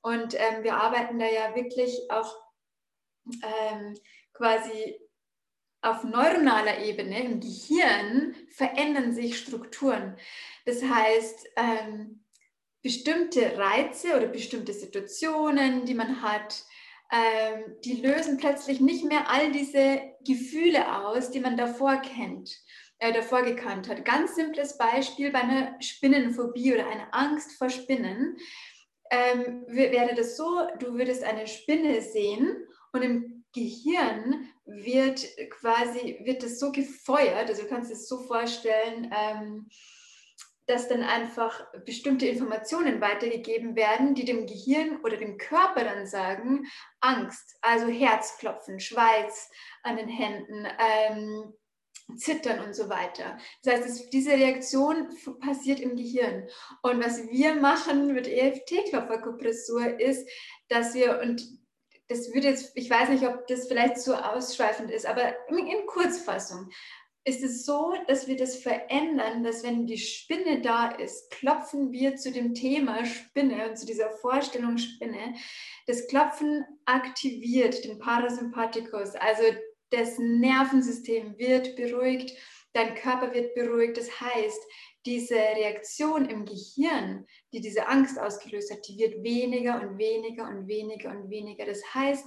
Und 0.00 0.34
ähm, 0.34 0.62
wir 0.62 0.76
arbeiten 0.76 1.18
da 1.18 1.26
ja 1.26 1.56
wirklich 1.56 2.08
auch 2.08 2.36
ähm, 3.26 3.94
quasi 4.32 5.00
auf 5.82 6.04
neuronaler 6.04 6.78
Ebene 6.78 7.22
im 7.22 7.40
Gehirn 7.40 8.34
verändern 8.48 9.12
sich 9.12 9.38
Strukturen. 9.38 10.16
Das 10.66 10.82
heißt, 10.82 11.48
ähm, 11.56 12.23
bestimmte 12.84 13.56
Reize 13.56 14.14
oder 14.14 14.26
bestimmte 14.26 14.74
Situationen, 14.74 15.86
die 15.86 15.94
man 15.94 16.20
hat, 16.20 16.62
ähm, 17.10 17.76
die 17.82 18.02
lösen 18.02 18.36
plötzlich 18.36 18.80
nicht 18.80 19.04
mehr 19.04 19.30
all 19.30 19.50
diese 19.50 20.02
Gefühle 20.24 20.98
aus, 20.98 21.30
die 21.30 21.40
man 21.40 21.56
davor 21.56 21.96
kennt, 21.96 22.54
äh, 22.98 23.12
davor 23.12 23.42
gekannt 23.42 23.88
hat. 23.88 24.04
Ganz 24.04 24.34
simples 24.36 24.76
Beispiel 24.76 25.32
bei 25.32 25.40
einer 25.40 25.80
Spinnenphobie 25.80 26.74
oder 26.74 26.86
einer 26.86 27.08
Angst 27.12 27.52
vor 27.52 27.70
Spinnen. 27.70 28.36
ähm, 29.10 29.64
wäre 29.68 30.14
das 30.14 30.36
so, 30.36 30.66
du 30.78 30.94
würdest 30.94 31.22
eine 31.22 31.46
Spinne 31.46 32.00
sehen 32.00 32.66
und 32.92 33.02
im 33.02 33.44
Gehirn 33.54 34.48
wird 34.64 35.24
quasi, 35.50 36.18
wird 36.24 36.42
das 36.42 36.58
so 36.58 36.72
gefeuert, 36.72 37.48
also 37.48 37.62
du 37.62 37.68
kannst 37.68 37.92
es 37.92 38.08
so 38.08 38.18
vorstellen, 38.18 39.10
ähm, 39.16 39.68
dass 40.66 40.88
dann 40.88 41.02
einfach 41.02 41.66
bestimmte 41.84 42.26
Informationen 42.26 43.00
weitergegeben 43.00 43.76
werden, 43.76 44.14
die 44.14 44.24
dem 44.24 44.46
Gehirn 44.46 45.00
oder 45.02 45.16
dem 45.16 45.36
Körper 45.36 45.84
dann 45.84 46.06
sagen, 46.06 46.66
Angst, 47.00 47.56
also 47.60 47.86
Herzklopfen, 47.88 48.80
Schweiß 48.80 49.50
an 49.82 49.96
den 49.96 50.08
Händen, 50.08 50.66
ähm, 50.78 51.54
Zittern 52.16 52.64
und 52.64 52.74
so 52.74 52.88
weiter. 52.88 53.38
Das 53.62 53.74
heißt, 53.74 53.88
es, 53.88 54.10
diese 54.10 54.32
Reaktion 54.32 55.08
passiert 55.40 55.80
im 55.80 55.96
Gehirn. 55.96 56.46
Und 56.82 57.02
was 57.02 57.28
wir 57.28 57.54
machen 57.54 58.12
mit 58.12 58.26
EFT-Klopferkupressur 58.26 59.98
ist, 60.00 60.28
dass 60.68 60.94
wir, 60.94 61.20
und 61.20 61.42
das 62.08 62.32
würde 62.34 62.48
jetzt, 62.48 62.72
ich 62.74 62.90
weiß 62.90 63.08
nicht, 63.08 63.26
ob 63.26 63.46
das 63.46 63.66
vielleicht 63.68 63.98
zu 63.98 64.14
ausschweifend 64.22 64.90
ist, 64.90 65.06
aber 65.06 65.34
in 65.48 65.86
Kurzfassung 65.86 66.68
ist 67.26 67.42
es 67.42 67.64
so, 67.64 67.94
dass 68.06 68.28
wir 68.28 68.36
das 68.36 68.56
verändern, 68.56 69.42
dass 69.42 69.62
wenn 69.62 69.86
die 69.86 69.98
Spinne 69.98 70.60
da 70.60 70.90
ist, 70.90 71.30
klopfen 71.30 71.90
wir 71.90 72.16
zu 72.16 72.30
dem 72.30 72.54
Thema 72.54 73.04
Spinne 73.06 73.68
und 73.68 73.78
zu 73.78 73.86
dieser 73.86 74.10
Vorstellung 74.10 74.76
Spinne. 74.76 75.34
Das 75.86 76.06
Klopfen 76.06 76.64
aktiviert 76.84 77.82
den 77.84 77.98
Parasympathikus, 77.98 79.14
also 79.14 79.42
das 79.90 80.18
Nervensystem 80.18 81.38
wird 81.38 81.76
beruhigt, 81.76 82.36
dein 82.74 82.94
Körper 82.94 83.32
wird 83.32 83.54
beruhigt. 83.54 83.96
Das 83.96 84.20
heißt, 84.20 84.60
diese 85.06 85.36
Reaktion 85.36 86.26
im 86.26 86.44
Gehirn, 86.44 87.26
die 87.52 87.60
diese 87.60 87.86
Angst 87.86 88.18
ausgelöst 88.18 88.72
hat, 88.72 88.86
die 88.88 88.98
wird 88.98 89.22
weniger 89.22 89.80
und 89.80 89.98
weniger 89.98 90.48
und 90.48 90.66
weniger 90.66 91.10
und 91.10 91.30
weniger. 91.30 91.66
Das 91.66 91.82
heißt, 91.94 92.26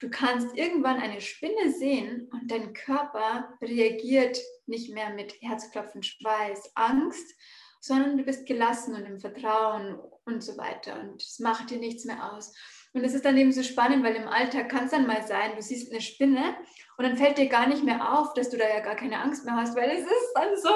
du 0.00 0.10
kannst 0.10 0.56
irgendwann 0.56 0.98
eine 0.98 1.20
Spinne 1.20 1.70
sehen 1.70 2.28
und 2.32 2.50
dein 2.50 2.72
Körper 2.72 3.54
reagiert 3.62 4.38
nicht 4.66 4.92
mehr 4.92 5.10
mit 5.10 5.34
Herzklopfen, 5.40 6.02
Schweiß, 6.02 6.72
Angst, 6.74 7.34
sondern 7.80 8.18
du 8.18 8.24
bist 8.24 8.46
gelassen 8.46 8.94
und 8.94 9.06
im 9.06 9.20
Vertrauen 9.20 9.98
und 10.24 10.42
so 10.42 10.56
weiter. 10.58 11.00
Und 11.00 11.22
es 11.22 11.38
macht 11.38 11.70
dir 11.70 11.78
nichts 11.78 12.04
mehr 12.04 12.32
aus. 12.32 12.54
Und 12.92 13.04
es 13.04 13.14
ist 13.14 13.24
dann 13.24 13.36
eben 13.36 13.52
so 13.52 13.62
spannend, 13.62 14.04
weil 14.04 14.16
im 14.16 14.28
Alltag 14.28 14.68
kann 14.68 14.84
es 14.86 14.90
dann 14.90 15.06
mal 15.06 15.24
sein, 15.26 15.52
du 15.54 15.62
siehst 15.62 15.92
eine 15.92 16.00
Spinne 16.00 16.56
und 16.96 17.04
dann 17.04 17.16
fällt 17.16 17.38
dir 17.38 17.48
gar 17.48 17.68
nicht 17.68 17.84
mehr 17.84 18.18
auf, 18.18 18.34
dass 18.34 18.50
du 18.50 18.56
da 18.56 18.68
ja 18.68 18.80
gar 18.80 18.96
keine 18.96 19.20
Angst 19.20 19.44
mehr 19.44 19.54
hast, 19.54 19.76
weil 19.76 19.90
es 19.90 20.00
ist 20.00 20.32
dann 20.34 20.56
so, 20.56 20.74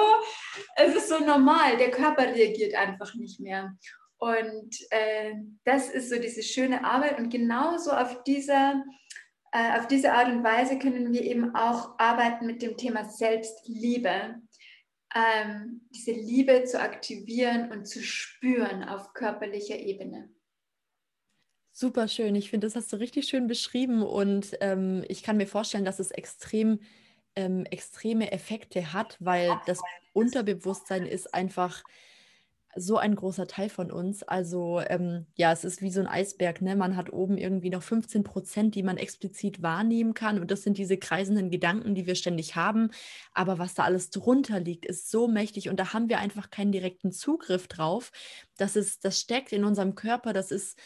es 0.77 0.95
ist 0.95 1.09
so 1.09 1.19
normal, 1.19 1.77
der 1.77 1.91
Körper 1.91 2.23
reagiert 2.23 2.73
einfach 2.73 3.13
nicht 3.15 3.39
mehr. 3.41 3.75
Und 4.17 4.75
äh, 4.91 5.33
das 5.65 5.89
ist 5.89 6.09
so 6.09 6.17
diese 6.17 6.41
schöne 6.41 6.85
Arbeit 6.85 7.19
und 7.19 7.29
genauso 7.29 7.91
auf 7.91 8.23
dieser, 8.23 8.81
auf 9.77 9.87
diese 9.87 10.11
Art 10.11 10.27
und 10.27 10.43
Weise 10.43 10.77
können 10.79 11.13
wir 11.13 11.23
eben 11.23 11.55
auch 11.55 11.97
arbeiten 11.97 12.45
mit 12.45 12.61
dem 12.61 12.77
Thema 12.77 13.05
Selbstliebe. 13.05 14.41
Ähm, 15.15 15.87
diese 15.95 16.11
Liebe 16.11 16.65
zu 16.65 16.79
aktivieren 16.81 17.71
und 17.71 17.85
zu 17.85 18.03
spüren 18.03 18.83
auf 18.83 19.13
körperlicher 19.13 19.77
Ebene. 19.77 20.29
Super 21.71 22.07
schön. 22.07 22.35
Ich 22.35 22.49
finde, 22.49 22.67
das 22.67 22.75
hast 22.75 22.91
du 22.91 22.97
richtig 22.97 23.27
schön 23.27 23.47
beschrieben 23.47 24.01
und 24.01 24.57
ähm, 24.61 25.03
ich 25.07 25.23
kann 25.23 25.37
mir 25.37 25.47
vorstellen, 25.47 25.85
dass 25.85 25.99
es 25.99 26.11
extrem 26.11 26.79
ähm, 27.35 27.65
extreme 27.65 28.31
Effekte 28.31 28.93
hat, 28.93 29.17
weil 29.19 29.59
das 29.65 29.79
Unterbewusstsein 30.13 31.05
ist 31.05 31.33
einfach 31.33 31.83
so 32.75 32.97
ein 32.97 33.15
großer 33.15 33.47
Teil 33.47 33.69
von 33.69 33.89
uns. 33.91 34.23
Also 34.23 34.81
ähm, 34.87 35.25
ja, 35.35 35.51
es 35.51 35.63
ist 35.63 35.81
wie 35.81 35.91
so 35.91 36.01
ein 36.01 36.07
Eisberg. 36.07 36.61
Ne? 36.61 36.75
Man 36.75 36.95
hat 36.97 37.11
oben 37.13 37.37
irgendwie 37.37 37.69
noch 37.69 37.81
15 37.81 38.23
Prozent, 38.23 38.75
die 38.75 38.83
man 38.83 38.97
explizit 38.97 39.61
wahrnehmen 39.61 40.13
kann. 40.13 40.39
Und 40.39 40.51
das 40.51 40.63
sind 40.63 40.77
diese 40.77 40.97
kreisenden 40.97 41.49
Gedanken, 41.49 41.95
die 41.95 42.05
wir 42.05 42.15
ständig 42.15 42.55
haben. 42.55 42.91
Aber 43.33 43.59
was 43.59 43.73
da 43.73 43.83
alles 43.83 44.09
drunter 44.09 44.59
liegt, 44.59 44.85
ist 44.85 45.09
so 45.09 45.27
mächtig. 45.27 45.69
Und 45.69 45.79
da 45.79 45.93
haben 45.93 46.09
wir 46.09 46.19
einfach 46.19 46.49
keinen 46.49 46.73
direkten 46.73 47.11
Zugriff 47.11 47.67
drauf. 47.67 48.11
Das 48.57 48.75
ist, 48.75 49.05
das 49.05 49.19
steckt 49.19 49.53
in 49.53 49.63
unserem 49.63 49.95
Körper. 49.95 50.33
Das 50.33 50.51
ist 50.51 50.77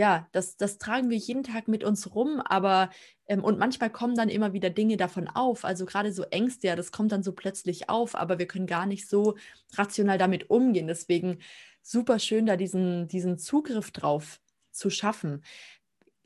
ja, 0.00 0.26
das, 0.32 0.56
das 0.56 0.78
tragen 0.78 1.10
wir 1.10 1.18
jeden 1.18 1.42
Tag 1.42 1.68
mit 1.68 1.84
uns 1.84 2.14
rum, 2.14 2.40
aber 2.40 2.88
ähm, 3.26 3.44
und 3.44 3.58
manchmal 3.58 3.90
kommen 3.90 4.14
dann 4.14 4.30
immer 4.30 4.54
wieder 4.54 4.70
Dinge 4.70 4.96
davon 4.96 5.28
auf. 5.28 5.66
Also 5.66 5.84
gerade 5.84 6.10
so 6.10 6.22
Ängste, 6.22 6.68
ja, 6.68 6.74
das 6.74 6.90
kommt 6.90 7.12
dann 7.12 7.22
so 7.22 7.32
plötzlich 7.32 7.90
auf, 7.90 8.14
aber 8.14 8.38
wir 8.38 8.46
können 8.46 8.66
gar 8.66 8.86
nicht 8.86 9.06
so 9.06 9.36
rational 9.74 10.16
damit 10.16 10.48
umgehen. 10.48 10.86
Deswegen 10.86 11.40
super 11.82 12.18
schön, 12.18 12.46
da 12.46 12.56
diesen, 12.56 13.08
diesen 13.08 13.36
Zugriff 13.36 13.90
drauf 13.90 14.40
zu 14.70 14.88
schaffen. 14.88 15.44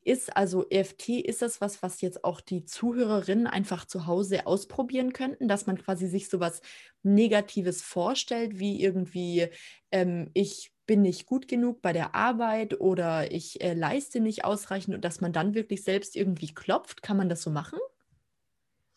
Ist 0.05 0.37
also 0.37 0.65
EFT, 0.71 1.09
ist 1.09 1.43
das 1.43 1.61
was, 1.61 1.83
was 1.83 2.01
jetzt 2.01 2.23
auch 2.23 2.41
die 2.41 2.65
Zuhörerinnen 2.65 3.49
einfach 3.49 3.87
zu 3.87 4.07
Hause 4.07 4.47
ausprobieren 4.47 5.13
könnten, 5.13 5.49
dass 5.49 5.67
man 5.67 5.79
quasi 5.79 6.07
sich 6.07 6.29
so 6.29 6.39
was 6.39 6.61
Negatives 7.03 7.83
vorstellt, 7.83 8.61
wie 8.61 8.81
irgendwie, 8.81 9.49
ähm, 9.91 10.31
ich 10.33 10.74
bin 10.87 11.03
nicht 11.03 11.27
gut 11.27 11.49
genug 11.49 11.83
bei 11.83 11.92
der 11.92 12.14
Arbeit 12.14 12.81
oder 12.81 13.31
ich 13.33 13.61
äh, 13.62 13.75
leiste 13.75 14.20
nicht 14.20 14.44
ausreichend 14.44 14.94
und 14.94 15.05
dass 15.05 15.20
man 15.20 15.33
dann 15.33 15.55
wirklich 15.55 15.83
selbst 15.83 16.16
irgendwie 16.16 16.53
klopft. 16.53 17.03
Kann 17.03 17.16
man 17.16 17.29
das 17.29 17.42
so 17.42 17.51
machen? 17.51 17.79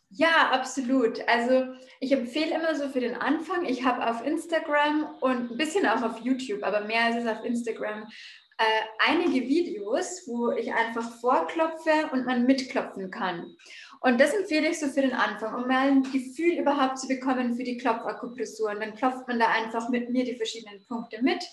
Ja, 0.09 0.51
absolut. 0.51 1.19
Also 1.27 1.73
ich 1.99 2.11
empfehle 2.11 2.55
immer 2.55 2.75
so 2.75 2.89
für 2.89 3.01
den 3.01 3.15
Anfang, 3.15 3.65
ich 3.65 3.83
habe 3.83 4.09
auf 4.09 4.25
Instagram 4.25 5.07
und 5.19 5.51
ein 5.51 5.57
bisschen 5.57 5.85
auch 5.85 6.01
auf 6.01 6.21
YouTube, 6.21 6.63
aber 6.63 6.81
mehr 6.81 7.05
als 7.05 7.17
es 7.17 7.27
auf 7.27 7.43
Instagram, 7.43 8.07
äh, 8.57 8.63
einige 9.05 9.47
Videos, 9.47 10.23
wo 10.25 10.51
ich 10.51 10.73
einfach 10.73 11.19
vorklopfe 11.19 12.09
und 12.11 12.25
man 12.25 12.45
mitklopfen 12.45 13.11
kann. 13.11 13.55
Und 13.99 14.19
das 14.19 14.33
empfehle 14.33 14.69
ich 14.69 14.79
so 14.79 14.87
für 14.87 15.01
den 15.01 15.13
Anfang, 15.13 15.55
um 15.55 15.67
mal 15.67 15.87
ein 15.87 16.03
Gefühl 16.03 16.57
überhaupt 16.57 16.99
zu 16.99 17.07
bekommen 17.07 17.55
für 17.55 17.63
die 17.63 17.77
Klopfakupressur. 17.77 18.69
Und 18.69 18.79
dann 18.79 18.95
klopft 18.95 19.27
man 19.27 19.39
da 19.39 19.47
einfach 19.47 19.89
mit 19.89 20.09
mir 20.09 20.23
die 20.23 20.35
verschiedenen 20.35 20.83
Punkte 20.85 21.21
mit 21.21 21.43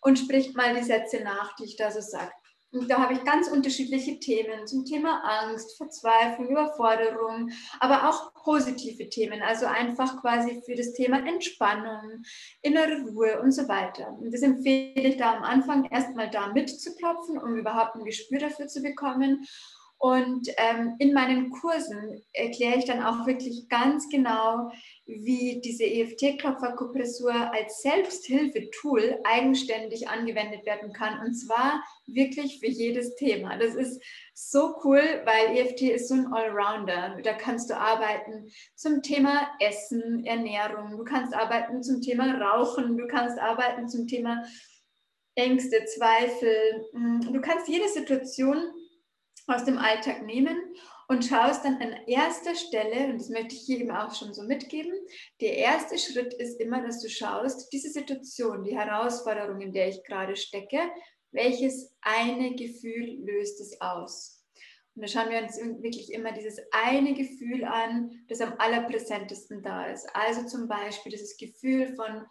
und 0.00 0.18
spricht 0.18 0.56
mal 0.56 0.74
die 0.74 0.84
Sätze 0.84 1.22
nach, 1.22 1.54
die 1.56 1.64
ich 1.64 1.76
da 1.76 1.90
so 1.90 2.00
sage. 2.00 2.32
Und 2.72 2.90
da 2.90 2.98
habe 2.98 3.14
ich 3.14 3.24
ganz 3.24 3.48
unterschiedliche 3.48 4.18
Themen 4.18 4.66
zum 4.66 4.84
Thema 4.84 5.22
Angst, 5.24 5.76
Verzweiflung, 5.76 6.48
Überforderung, 6.48 7.50
aber 7.80 8.08
auch 8.08 8.34
positive 8.34 9.08
Themen, 9.08 9.40
also 9.42 9.66
einfach 9.66 10.20
quasi 10.20 10.62
für 10.64 10.74
das 10.74 10.92
Thema 10.92 11.26
Entspannung, 11.26 12.22
innere 12.62 13.02
Ruhe 13.02 13.40
und 13.40 13.52
so 13.52 13.68
weiter. 13.68 14.12
Und 14.18 14.32
das 14.32 14.42
empfehle 14.42 15.08
ich 15.08 15.16
da 15.16 15.36
am 15.36 15.42
Anfang 15.44 15.84
erstmal 15.86 16.28
da 16.28 16.52
mitzuklopfen, 16.52 17.38
um 17.38 17.56
überhaupt 17.56 17.94
ein 17.94 18.04
Gespür 18.04 18.40
dafür 18.40 18.66
zu 18.66 18.82
bekommen. 18.82 19.46
Und 19.98 20.48
ähm, 20.58 20.94
in 20.98 21.14
meinen 21.14 21.50
Kursen 21.50 22.22
erkläre 22.34 22.78
ich 22.78 22.84
dann 22.84 23.02
auch 23.02 23.26
wirklich 23.26 23.66
ganz 23.68 24.08
genau, 24.10 24.70
wie 25.06 25.60
diese 25.64 25.84
EFT-Klopferkupressur 25.84 27.32
als 27.32 27.80
Selbsthilfetool 27.80 29.18
eigenständig 29.24 30.08
angewendet 30.08 30.66
werden 30.66 30.92
kann. 30.92 31.20
Und 31.24 31.34
zwar 31.34 31.82
wirklich 32.06 32.60
für 32.60 32.68
jedes 32.68 33.14
Thema. 33.16 33.56
Das 33.56 33.74
ist 33.74 34.02
so 34.34 34.74
cool, 34.84 35.00
weil 35.24 35.56
EFT 35.56 35.82
ist 35.82 36.08
so 36.08 36.14
ein 36.14 36.26
Allrounder. 36.26 37.16
Da 37.22 37.32
kannst 37.32 37.70
du 37.70 37.76
arbeiten 37.76 38.50
zum 38.74 39.02
Thema 39.02 39.48
Essen, 39.60 40.26
Ernährung, 40.26 40.90
du 40.90 41.04
kannst 41.04 41.34
arbeiten 41.34 41.82
zum 41.82 42.02
Thema 42.02 42.38
Rauchen, 42.38 42.98
du 42.98 43.06
kannst 43.06 43.38
arbeiten 43.38 43.88
zum 43.88 44.06
Thema 44.06 44.44
Ängste, 45.36 45.84
Zweifel. 45.84 46.86
Du 47.32 47.40
kannst 47.40 47.68
jede 47.68 47.88
Situation 47.88 48.58
aus 49.46 49.64
dem 49.64 49.78
Alltag 49.78 50.24
nehmen 50.24 50.56
und 51.08 51.24
schaust 51.24 51.64
dann 51.64 51.80
an 51.80 51.92
erster 52.06 52.54
Stelle, 52.54 53.06
und 53.06 53.20
das 53.20 53.28
möchte 53.28 53.54
ich 53.54 53.62
hier 53.62 53.78
eben 53.78 53.92
auch 53.92 54.14
schon 54.14 54.34
so 54.34 54.42
mitgeben, 54.42 54.92
der 55.40 55.56
erste 55.56 55.98
Schritt 55.98 56.34
ist 56.34 56.60
immer, 56.60 56.82
dass 56.82 57.00
du 57.00 57.08
schaust, 57.08 57.72
diese 57.72 57.90
Situation, 57.90 58.64
die 58.64 58.76
Herausforderung, 58.76 59.60
in 59.60 59.72
der 59.72 59.88
ich 59.88 60.02
gerade 60.04 60.36
stecke, 60.36 60.80
welches 61.30 61.94
eine 62.00 62.54
Gefühl 62.54 63.24
löst 63.24 63.60
es 63.60 63.80
aus? 63.80 64.44
Und 64.94 65.02
da 65.02 65.08
schauen 65.08 65.30
wir 65.30 65.42
uns 65.42 65.58
wirklich 65.82 66.10
immer 66.10 66.32
dieses 66.32 66.58
eine 66.72 67.12
Gefühl 67.12 67.64
an, 67.64 68.10
das 68.28 68.40
am 68.40 68.54
allerpräsentesten 68.58 69.62
da 69.62 69.86
ist. 69.86 70.08
Also 70.14 70.46
zum 70.46 70.68
Beispiel 70.68 71.12
dieses 71.12 71.36
Gefühl 71.36 71.94
von, 71.94 72.24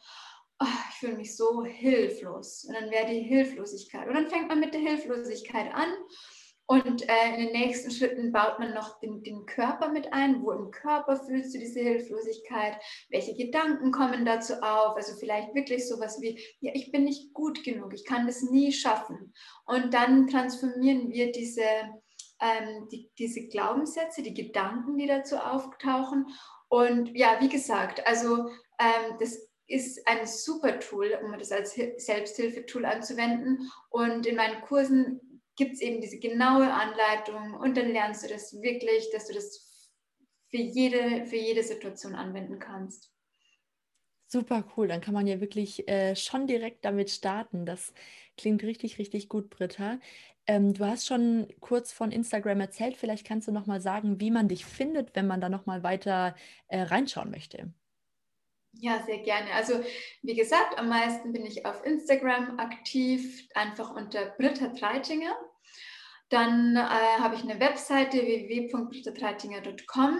oh, 0.60 0.65
ich 0.89 0.95
fühle 0.95 1.17
mich 1.17 1.38
so 1.38 1.63
hilflos. 1.63 2.65
Und 2.67 2.73
dann 2.73 2.89
wäre 2.89 3.06
die 3.06 3.21
Hilflosigkeit. 3.21 4.08
Und 4.08 4.15
dann 4.15 4.30
fängt 4.30 4.47
man 4.47 4.60
mit 4.60 4.73
der 4.73 4.82
Hilflosigkeit 4.82 5.71
an 5.75 5.89
und 6.67 7.08
äh, 7.08 7.36
in 7.36 7.45
den 7.45 7.51
nächsten 7.51 7.91
Schritten 7.91 8.32
baut 8.32 8.58
man 8.58 8.73
noch 8.73 8.99
den, 8.99 9.21
den, 9.21 9.45
Körper 9.45 9.89
mit 9.89 10.12
ein. 10.13 10.41
Wo 10.41 10.51
im 10.51 10.71
Körper 10.71 11.15
fühlst 11.15 11.54
du 11.54 11.60
diese 11.60 11.80
Hilflosigkeit? 11.80 12.78
Welche 13.10 13.36
Gedanken 13.36 13.91
kommen 13.91 14.25
dazu 14.25 14.56
auf? 14.56 14.95
Also 14.95 15.15
vielleicht 15.19 15.54
wirklich 15.54 15.88
sowas 15.88 16.19
wie, 16.21 16.39
ja, 16.62 16.71
ich 16.73 16.91
bin 16.91 17.04
nicht 17.04 17.34
gut 17.34 17.63
genug, 17.63 17.93
ich 17.93 18.04
kann 18.04 18.25
das 18.25 18.41
nie 18.41 18.71
schaffen. 18.71 19.34
Und 19.65 19.93
dann 19.93 20.28
transformieren 20.28 21.12
wir 21.12 21.32
diese, 21.32 21.62
ähm, 22.41 22.88
die, 22.91 23.12
diese 23.19 23.47
Glaubenssätze, 23.47 24.23
die 24.23 24.34
Gedanken, 24.34 24.97
die 24.97 25.08
dazu 25.08 25.38
auftauchen. 25.38 26.25
Und 26.67 27.15
ja, 27.15 27.38
wie 27.41 27.49
gesagt, 27.49 28.06
also 28.08 28.49
ähm, 28.80 29.17
das 29.19 29.38
ist 29.67 30.08
ein 30.08 30.25
super 30.25 30.80
Tool, 30.80 31.17
um 31.23 31.38
das 31.38 31.51
als 31.51 31.75
Selbsthilfetool 31.97 32.86
anzuwenden. 32.86 33.71
Und 33.89 34.25
in 34.25 34.36
meinen 34.36 34.62
Kursen 34.62 35.21
gibt 35.55 35.73
es 35.73 35.81
eben 35.81 36.01
diese 36.01 36.19
genaue 36.19 36.71
Anleitung 36.71 37.53
und 37.53 37.77
dann 37.77 37.91
lernst 37.91 38.23
du 38.23 38.27
das 38.27 38.61
wirklich, 38.61 39.09
dass 39.11 39.27
du 39.27 39.33
das 39.33 39.91
für 40.49 40.57
jede, 40.57 41.25
für 41.25 41.37
jede 41.37 41.63
Situation 41.63 42.15
anwenden 42.15 42.59
kannst. 42.59 43.11
Super 44.27 44.65
cool, 44.75 44.87
dann 44.87 45.01
kann 45.01 45.13
man 45.13 45.27
ja 45.27 45.39
wirklich 45.39 45.87
äh, 45.87 46.15
schon 46.15 46.47
direkt 46.47 46.83
damit 46.83 47.09
starten. 47.11 47.65
Das 47.65 47.93
klingt 48.37 48.63
richtig, 48.63 48.97
richtig 48.97 49.29
gut, 49.29 49.49
Britta. 49.49 49.99
Ähm, 50.47 50.73
du 50.73 50.85
hast 50.85 51.07
schon 51.07 51.47
kurz 51.59 51.91
von 51.91 52.11
Instagram 52.11 52.59
erzählt. 52.59 52.97
Vielleicht 52.97 53.25
kannst 53.25 53.47
du 53.47 53.51
noch 53.51 53.65
mal 53.65 53.81
sagen, 53.81 54.19
wie 54.19 54.31
man 54.31 54.47
dich 54.47 54.65
findet, 54.65 55.15
wenn 55.15 55.27
man 55.27 55.41
da 55.41 55.49
noch 55.49 55.65
mal 55.65 55.83
weiter 55.83 56.35
äh, 56.67 56.81
reinschauen 56.81 57.31
möchte. 57.31 57.71
Ja, 58.79 59.03
sehr 59.05 59.19
gerne. 59.19 59.51
Also 59.53 59.83
wie 60.21 60.35
gesagt, 60.35 60.77
am 60.77 60.89
meisten 60.89 61.33
bin 61.33 61.45
ich 61.45 61.65
auf 61.65 61.85
Instagram 61.85 62.59
aktiv, 62.59 63.47
einfach 63.55 63.95
unter 63.95 64.25
Britta 64.38 64.69
Treitinger. 64.69 65.35
Dann 66.29 66.75
äh, 66.75 66.79
habe 66.79 67.35
ich 67.35 67.43
eine 67.43 67.59
Webseite 67.59 68.17
www.brittatraitinger.com. 68.17 70.17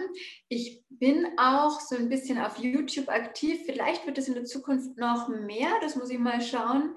Ich 0.48 0.84
bin 0.88 1.26
auch 1.36 1.80
so 1.80 1.96
ein 1.96 2.08
bisschen 2.08 2.38
auf 2.38 2.58
YouTube 2.58 3.08
aktiv. 3.08 3.62
Vielleicht 3.66 4.06
wird 4.06 4.16
es 4.16 4.28
in 4.28 4.34
der 4.34 4.44
Zukunft 4.44 4.96
noch 4.96 5.28
mehr, 5.28 5.70
das 5.80 5.96
muss 5.96 6.10
ich 6.10 6.18
mal 6.18 6.40
schauen. 6.40 6.96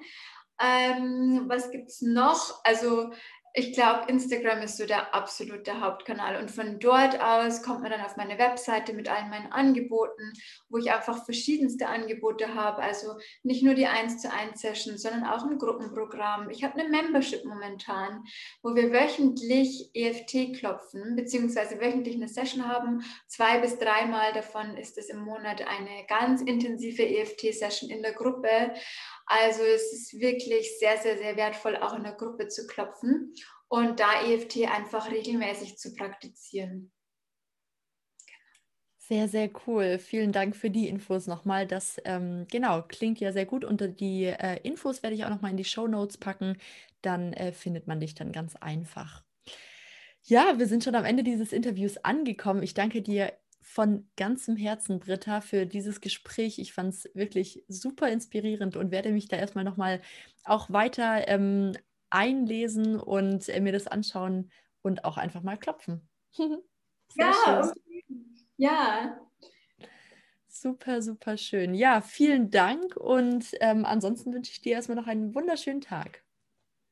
Ähm, 0.62 1.46
was 1.48 1.72
gibt 1.72 1.88
es 1.88 2.02
noch? 2.02 2.64
Also 2.64 3.12
ich 3.54 3.74
glaube, 3.74 4.10
Instagram 4.10 4.62
ist 4.62 4.78
so 4.78 4.86
der 4.86 5.14
absolute 5.14 5.82
Hauptkanal 5.82 6.40
und 6.42 6.52
von 6.52 6.80
dort 6.80 7.20
aus 7.20 7.64
kommt 7.64 7.82
man 7.82 7.92
dann 7.92 8.02
auf 8.02 8.16
meine 8.16 8.38
Webseite 8.38 8.94
mit 8.94 9.10
all 9.10 9.28
meinen 9.30 9.52
Angeboten, 9.52 10.34
wo 10.70 10.78
ich 10.78 10.92
einfach 10.92 11.26
verschiedenste 11.26 11.88
Angebote 11.88 12.54
habe. 12.54 12.82
Also 12.82 13.18
nicht 13.44 13.64
nur 13.64 13.74
die 13.74 13.88
1 13.88 14.22
zu 14.22 14.32
1 14.32 14.62
Session, 14.62 14.98
sondern 14.98 15.24
auch 15.26 15.44
ein 15.44 15.58
Gruppenprogramm. 15.58 16.50
Ich 16.52 16.64
habe 16.64 16.80
eine 16.80 16.90
Membership 16.90 17.44
momentan, 17.44 18.24
wo 18.62 18.76
wir 18.76 18.92
wöchentlich 18.92 19.90
EFT 19.94 20.58
klopfen, 20.60 21.16
beziehungsweise 21.16 21.80
wöchentlich 21.80 22.16
eine 22.16 22.28
Session 22.28 22.68
haben. 22.68 23.04
Zwei 23.28 23.60
bis 23.60 23.80
dreimal 23.80 24.32
davon 24.34 24.78
ist 24.78 24.98
es 24.98 25.10
im 25.10 25.20
Monat 25.20 25.62
eine 25.62 26.06
ganz 26.08 26.42
intensive 26.42 27.04
EFT-Session 27.04 27.90
in 27.90 28.04
der 28.04 28.14
Gruppe. 28.14 28.74
Also 29.30 29.62
es 29.62 29.94
ist 29.94 30.20
wirklich 30.20 30.80
sehr, 30.80 30.98
sehr, 30.98 31.16
sehr 31.18 31.38
wertvoll, 31.38 31.78
auch 31.78 31.94
in 31.94 32.02
der 32.02 32.14
Gruppe 32.14 32.48
zu 32.48 32.66
klopfen 32.66 33.32
und 33.68 34.00
da 34.00 34.24
EFT 34.24 34.68
einfach 34.68 35.12
regelmäßig 35.12 35.78
zu 35.78 35.94
praktizieren. 35.94 36.92
Sehr, 38.98 39.28
sehr 39.28 39.52
cool. 39.68 40.00
Vielen 40.00 40.32
Dank 40.32 40.56
für 40.56 40.72
die 40.72 40.88
Infos 40.88 41.28
nochmal. 41.28 41.68
Das 41.68 42.02
ähm, 42.06 42.48
genau 42.50 42.82
klingt 42.82 43.20
ja 43.20 43.32
sehr 43.32 43.46
gut. 43.46 43.64
Unter 43.64 43.88
die 43.88 44.26
äh, 44.26 44.60
Infos 44.64 45.04
werde 45.04 45.16
ich 45.16 45.26
auch 45.26 45.30
nochmal 45.30 45.52
in 45.52 45.58
die 45.58 45.64
Show 45.64 45.88
Notes 45.88 46.18
packen. 46.18 46.58
Dann 47.04 47.34
äh, 47.34 47.52
findet 47.52 47.86
man 47.86 48.00
dich 48.00 48.16
dann 48.16 48.32
ganz 48.32 48.56
einfach. 48.56 49.24
Ja, 50.24 50.58
wir 50.58 50.68
sind 50.68 50.84
schon 50.84 50.96
am 50.96 51.06
Ende 51.06 51.24
dieses 51.24 51.54
Interviews 51.54 51.98
angekommen. 51.98 52.64
Ich 52.64 52.74
danke 52.74 53.04
dir 53.04 53.32
von 53.62 54.10
ganzem 54.16 54.56
Herzen, 54.56 55.00
Britta, 55.00 55.42
für 55.42 55.66
dieses 55.66 56.02
Gespräch. 56.02 56.60
Ich 56.60 56.74
fand 56.74 56.94
es 56.94 57.10
wirklich 57.14 57.64
super 57.68 58.10
inspirierend 58.10 58.76
und 58.76 58.92
werde 58.92 59.12
mich 59.12 59.28
da 59.28 59.38
erstmal 59.38 59.64
nochmal 59.64 60.02
auch 60.44 60.70
weiter 60.70 61.28
ähm, 61.28 61.74
einlesen 62.10 63.00
und 63.00 63.50
äh, 63.50 63.60
mir 63.60 63.74
das 63.74 63.88
anschauen 63.88 64.52
und 64.82 65.06
auch 65.06 65.18
einfach 65.18 65.44
mal 65.44 65.58
klopfen. 65.58 66.08
ja, 67.16 67.72
ja. 68.58 69.20
Super, 70.48 71.02
super 71.02 71.38
schön. 71.38 71.74
Ja, 71.74 72.02
vielen 72.02 72.50
Dank 72.50 72.98
und 72.98 73.52
ähm, 73.62 73.86
ansonsten 73.86 74.34
wünsche 74.34 74.52
ich 74.52 74.62
dir 74.62 74.74
erstmal 74.74 74.98
noch 74.98 75.08
einen 75.08 75.34
wunderschönen 75.36 75.82
Tag. 75.82 76.24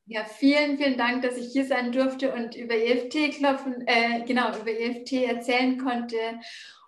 Ja, 0.10 0.24
vielen, 0.24 0.78
vielen 0.78 0.98
Dank, 0.98 1.22
dass 1.22 1.36
ich 1.36 1.52
hier 1.52 1.66
sein 1.66 1.92
durfte 1.92 2.34
und 2.34 2.56
über 2.56 2.74
EFT 2.74 3.38
klopfen, 3.38 3.86
äh, 3.88 4.24
genau, 4.26 4.58
über 4.58 4.72
EFT 4.72 5.12
erzählen 5.24 5.78
konnte. 5.78 6.16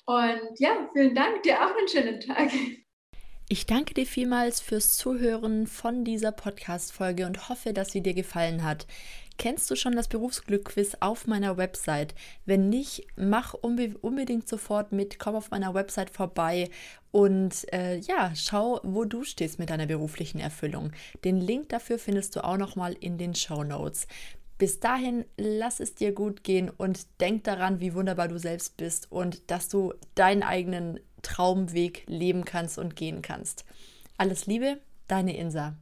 Und 0.06 0.58
ja, 0.58 0.90
vielen 0.94 1.14
Dank, 1.14 1.44
dir 1.44 1.58
auch 1.58 1.76
einen 1.76 1.88
schönen 1.90 2.22
Tag. 2.22 2.50
Ich 3.50 3.66
danke 3.66 3.94
dir 3.94 4.06
vielmals 4.06 4.62
fürs 4.62 4.96
Zuhören 4.96 5.68
von 5.68 6.06
dieser 6.06 6.32
Podcast-Folge 6.32 7.26
und 7.26 7.50
hoffe, 7.50 7.74
dass 7.74 7.92
sie 7.92 8.02
dir 8.02 8.14
gefallen 8.14 8.64
hat. 8.64 8.88
Kennst 9.40 9.72
du 9.72 9.78
schon 9.78 9.96
das 9.96 10.10
Berufsglück-Quiz 10.10 10.98
auf 11.00 11.26
meiner 11.26 11.56
Website? 11.56 12.14
Wenn 12.46 12.68
nicht, 12.68 13.08
mach 13.16 13.54
unbe 13.54 13.98
unbedingt 14.02 14.50
sofort 14.50 14.92
mit, 14.92 15.18
komm 15.18 15.36
auf 15.36 15.50
meiner 15.50 15.74
Website 15.74 16.10
vorbei 16.10 16.70
und 17.12 17.72
äh, 17.74 18.00
ja, 18.00 18.34
schau, 18.36 18.82
wo 18.84 19.06
du 19.06 19.24
stehst 19.24 19.58
mit 19.58 19.70
deiner 19.70 19.86
beruflichen 19.86 20.42
Erfüllung. 20.42 20.92
Den 21.24 21.38
Link 21.38 21.70
dafür 21.70 22.00
findest 22.00 22.36
du 22.36 22.44
auch 22.44 22.58
nochmal 22.58 22.98
in 23.00 23.18
den 23.18 23.34
Show 23.34 23.64
Notes. 23.64 24.08
Bis 24.58 24.82
dahin, 24.82 25.24
lass 25.38 25.80
es 25.80 25.96
dir 25.96 26.12
gut 26.12 26.44
gehen 26.44 26.70
und 26.70 27.08
denk 27.22 27.46
daran, 27.46 27.80
wie 27.80 27.94
wunderbar 27.94 28.28
du 28.28 28.38
selbst 28.38 28.76
bist 28.76 29.10
und 29.10 29.50
dass 29.50 29.70
du 29.70 29.94
deinen 30.16 30.44
eigenen 30.44 31.00
Traumweg 31.22 32.04
leben 32.08 32.44
kannst 32.44 32.78
und 32.78 32.98
gehen 32.98 33.22
kannst. 33.22 33.64
Alles 34.18 34.48
Liebe, 34.48 34.80
deine 35.08 35.38
Insa. 35.38 35.78